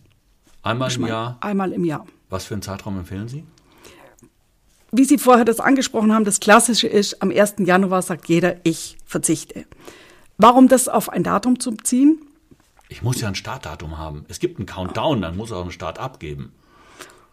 Einmal 0.62 0.88
Ich 0.88 0.96
im 0.96 1.02
meine, 1.02 1.12
Jahr. 1.12 1.38
Einmal 1.40 1.72
im 1.72 1.84
Jahr. 1.84 2.06
Was 2.28 2.46
für 2.46 2.54
einen 2.54 2.62
Zeitraum 2.62 2.98
empfehlen 2.98 3.28
Sie? 3.28 3.46
Wie 4.92 5.04
Sie 5.04 5.18
vorher 5.18 5.44
das 5.44 5.60
angesprochen 5.60 6.12
haben, 6.12 6.24
das 6.24 6.40
Klassische 6.40 6.88
ist, 6.88 7.22
am 7.22 7.30
1. 7.30 7.56
Januar 7.58 8.02
sagt 8.02 8.28
jeder, 8.28 8.56
ich 8.64 8.98
verzichte. 9.04 9.66
Warum 10.42 10.68
das 10.68 10.88
auf 10.88 11.10
ein 11.10 11.22
Datum 11.22 11.60
zu 11.60 11.72
ziehen? 11.72 12.18
Ich 12.88 13.02
muss 13.02 13.20
ja 13.20 13.28
ein 13.28 13.34
Startdatum 13.34 13.98
haben. 13.98 14.24
Es 14.28 14.38
gibt 14.38 14.58
einen 14.58 14.64
Countdown, 14.64 15.20
dann 15.20 15.36
muss 15.36 15.50
er 15.50 15.58
auch 15.58 15.62
einen 15.62 15.70
Start 15.70 15.98
abgeben. 15.98 16.54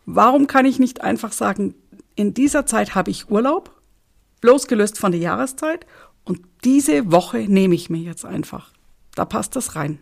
Warum 0.05 0.47
kann 0.47 0.65
ich 0.65 0.77
nicht 0.77 0.99
einfach 0.99 1.31
sagen, 1.31 1.73
in 2.15 2.33
dieser 2.33 2.65
Zeit 2.65 2.95
habe 2.95 3.09
ich 3.09 3.31
Urlaub, 3.31 3.71
losgelöst 4.41 4.97
von 4.97 5.13
der 5.13 5.21
Jahreszeit, 5.21 5.85
und 6.25 6.41
diese 6.65 7.09
Woche 7.09 7.37
nehme 7.47 7.75
ich 7.75 7.89
mir 7.89 8.01
jetzt 8.01 8.25
einfach. 8.25 8.73
Da 9.15 9.23
passt 9.23 9.55
das 9.55 9.75
rein. 9.75 9.99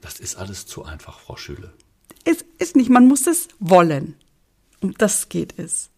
Das 0.00 0.18
ist 0.18 0.34
alles 0.34 0.66
zu 0.66 0.84
einfach, 0.84 1.20
Frau 1.20 1.36
Schüle. 1.36 1.72
Es 2.24 2.44
ist 2.58 2.74
nicht, 2.74 2.90
man 2.90 3.06
muss 3.06 3.28
es 3.28 3.46
wollen. 3.60 4.16
Um 4.80 4.92
das 4.94 5.28
geht 5.28 5.56
es. 5.56 5.90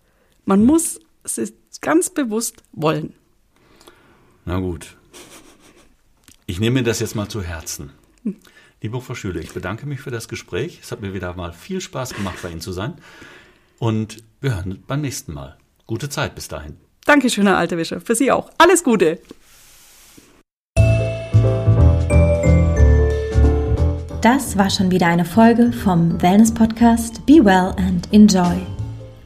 Man 0.44 0.66
muss 0.66 1.00
es 1.24 1.54
ganz 1.80 2.10
bewusst 2.10 2.62
wollen. 2.72 3.14
Na 4.44 4.60
gut. 4.60 4.98
Ich 6.46 6.58
nehme 6.60 6.80
mir 6.80 6.82
das 6.82 7.00
jetzt 7.00 7.14
mal 7.14 7.28
zu 7.28 7.42
Herzen. 7.42 7.90
Liebe 8.82 9.00
Frau 9.00 9.14
Schüle, 9.14 9.40
ich 9.40 9.52
bedanke 9.52 9.86
mich 9.86 10.00
für 10.00 10.10
das 10.10 10.26
Gespräch. 10.26 10.80
Es 10.82 10.90
hat 10.90 11.00
mir 11.00 11.12
wieder 11.12 11.34
mal 11.34 11.52
viel 11.52 11.80
Spaß 11.80 12.14
gemacht, 12.14 12.38
bei 12.42 12.50
Ihnen 12.50 12.60
zu 12.60 12.72
sein. 12.72 12.94
Und 13.78 14.22
wir 14.40 14.56
hören 14.56 14.72
uns 14.72 14.80
beim 14.86 15.00
nächsten 15.00 15.32
Mal. 15.32 15.56
Gute 15.86 16.08
Zeit 16.08 16.34
bis 16.34 16.48
dahin. 16.48 16.76
Dankeschön, 17.04 17.46
Herr 17.46 17.58
Altewischer. 17.58 18.00
Für 18.00 18.14
Sie 18.14 18.30
auch. 18.30 18.50
Alles 18.58 18.84
Gute. 18.84 19.20
Das 24.22 24.58
war 24.58 24.68
schon 24.68 24.90
wieder 24.90 25.06
eine 25.06 25.24
Folge 25.24 25.72
vom 25.72 26.20
Wellness 26.20 26.52
Podcast 26.52 27.24
Be 27.24 27.44
Well 27.44 27.74
and 27.76 28.12
Enjoy. 28.12 28.66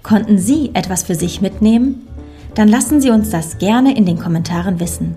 Konnten 0.05 0.38
Sie 0.38 0.70
etwas 0.75 1.03
für 1.03 1.14
sich 1.14 1.40
mitnehmen? 1.40 2.07
Dann 2.55 2.68
lassen 2.68 3.01
Sie 3.01 3.11
uns 3.11 3.31
das 3.31 3.59
gerne 3.59 3.97
in 3.97 4.07
den 4.07 4.18
Kommentaren 4.18 4.79
wissen. 4.79 5.16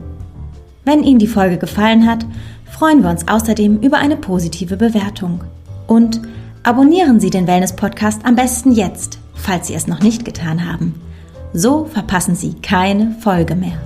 Wenn 0.87 1.03
Ihnen 1.03 1.19
die 1.19 1.27
Folge 1.27 1.57
gefallen 1.57 2.07
hat, 2.07 2.25
freuen 2.71 3.03
wir 3.03 3.09
uns 3.09 3.27
außerdem 3.27 3.81
über 3.81 3.97
eine 3.97 4.15
positive 4.15 4.77
Bewertung. 4.77 5.43
Und 5.85 6.21
abonnieren 6.63 7.19
Sie 7.19 7.29
den 7.29 7.45
Wellness 7.45 7.75
Podcast 7.75 8.21
am 8.23 8.37
besten 8.37 8.71
jetzt, 8.71 9.19
falls 9.35 9.67
Sie 9.67 9.73
es 9.73 9.87
noch 9.87 9.99
nicht 9.99 10.23
getan 10.23 10.65
haben. 10.65 10.95
So 11.51 11.83
verpassen 11.83 12.35
Sie 12.35 12.53
keine 12.61 13.17
Folge 13.19 13.55
mehr. 13.55 13.81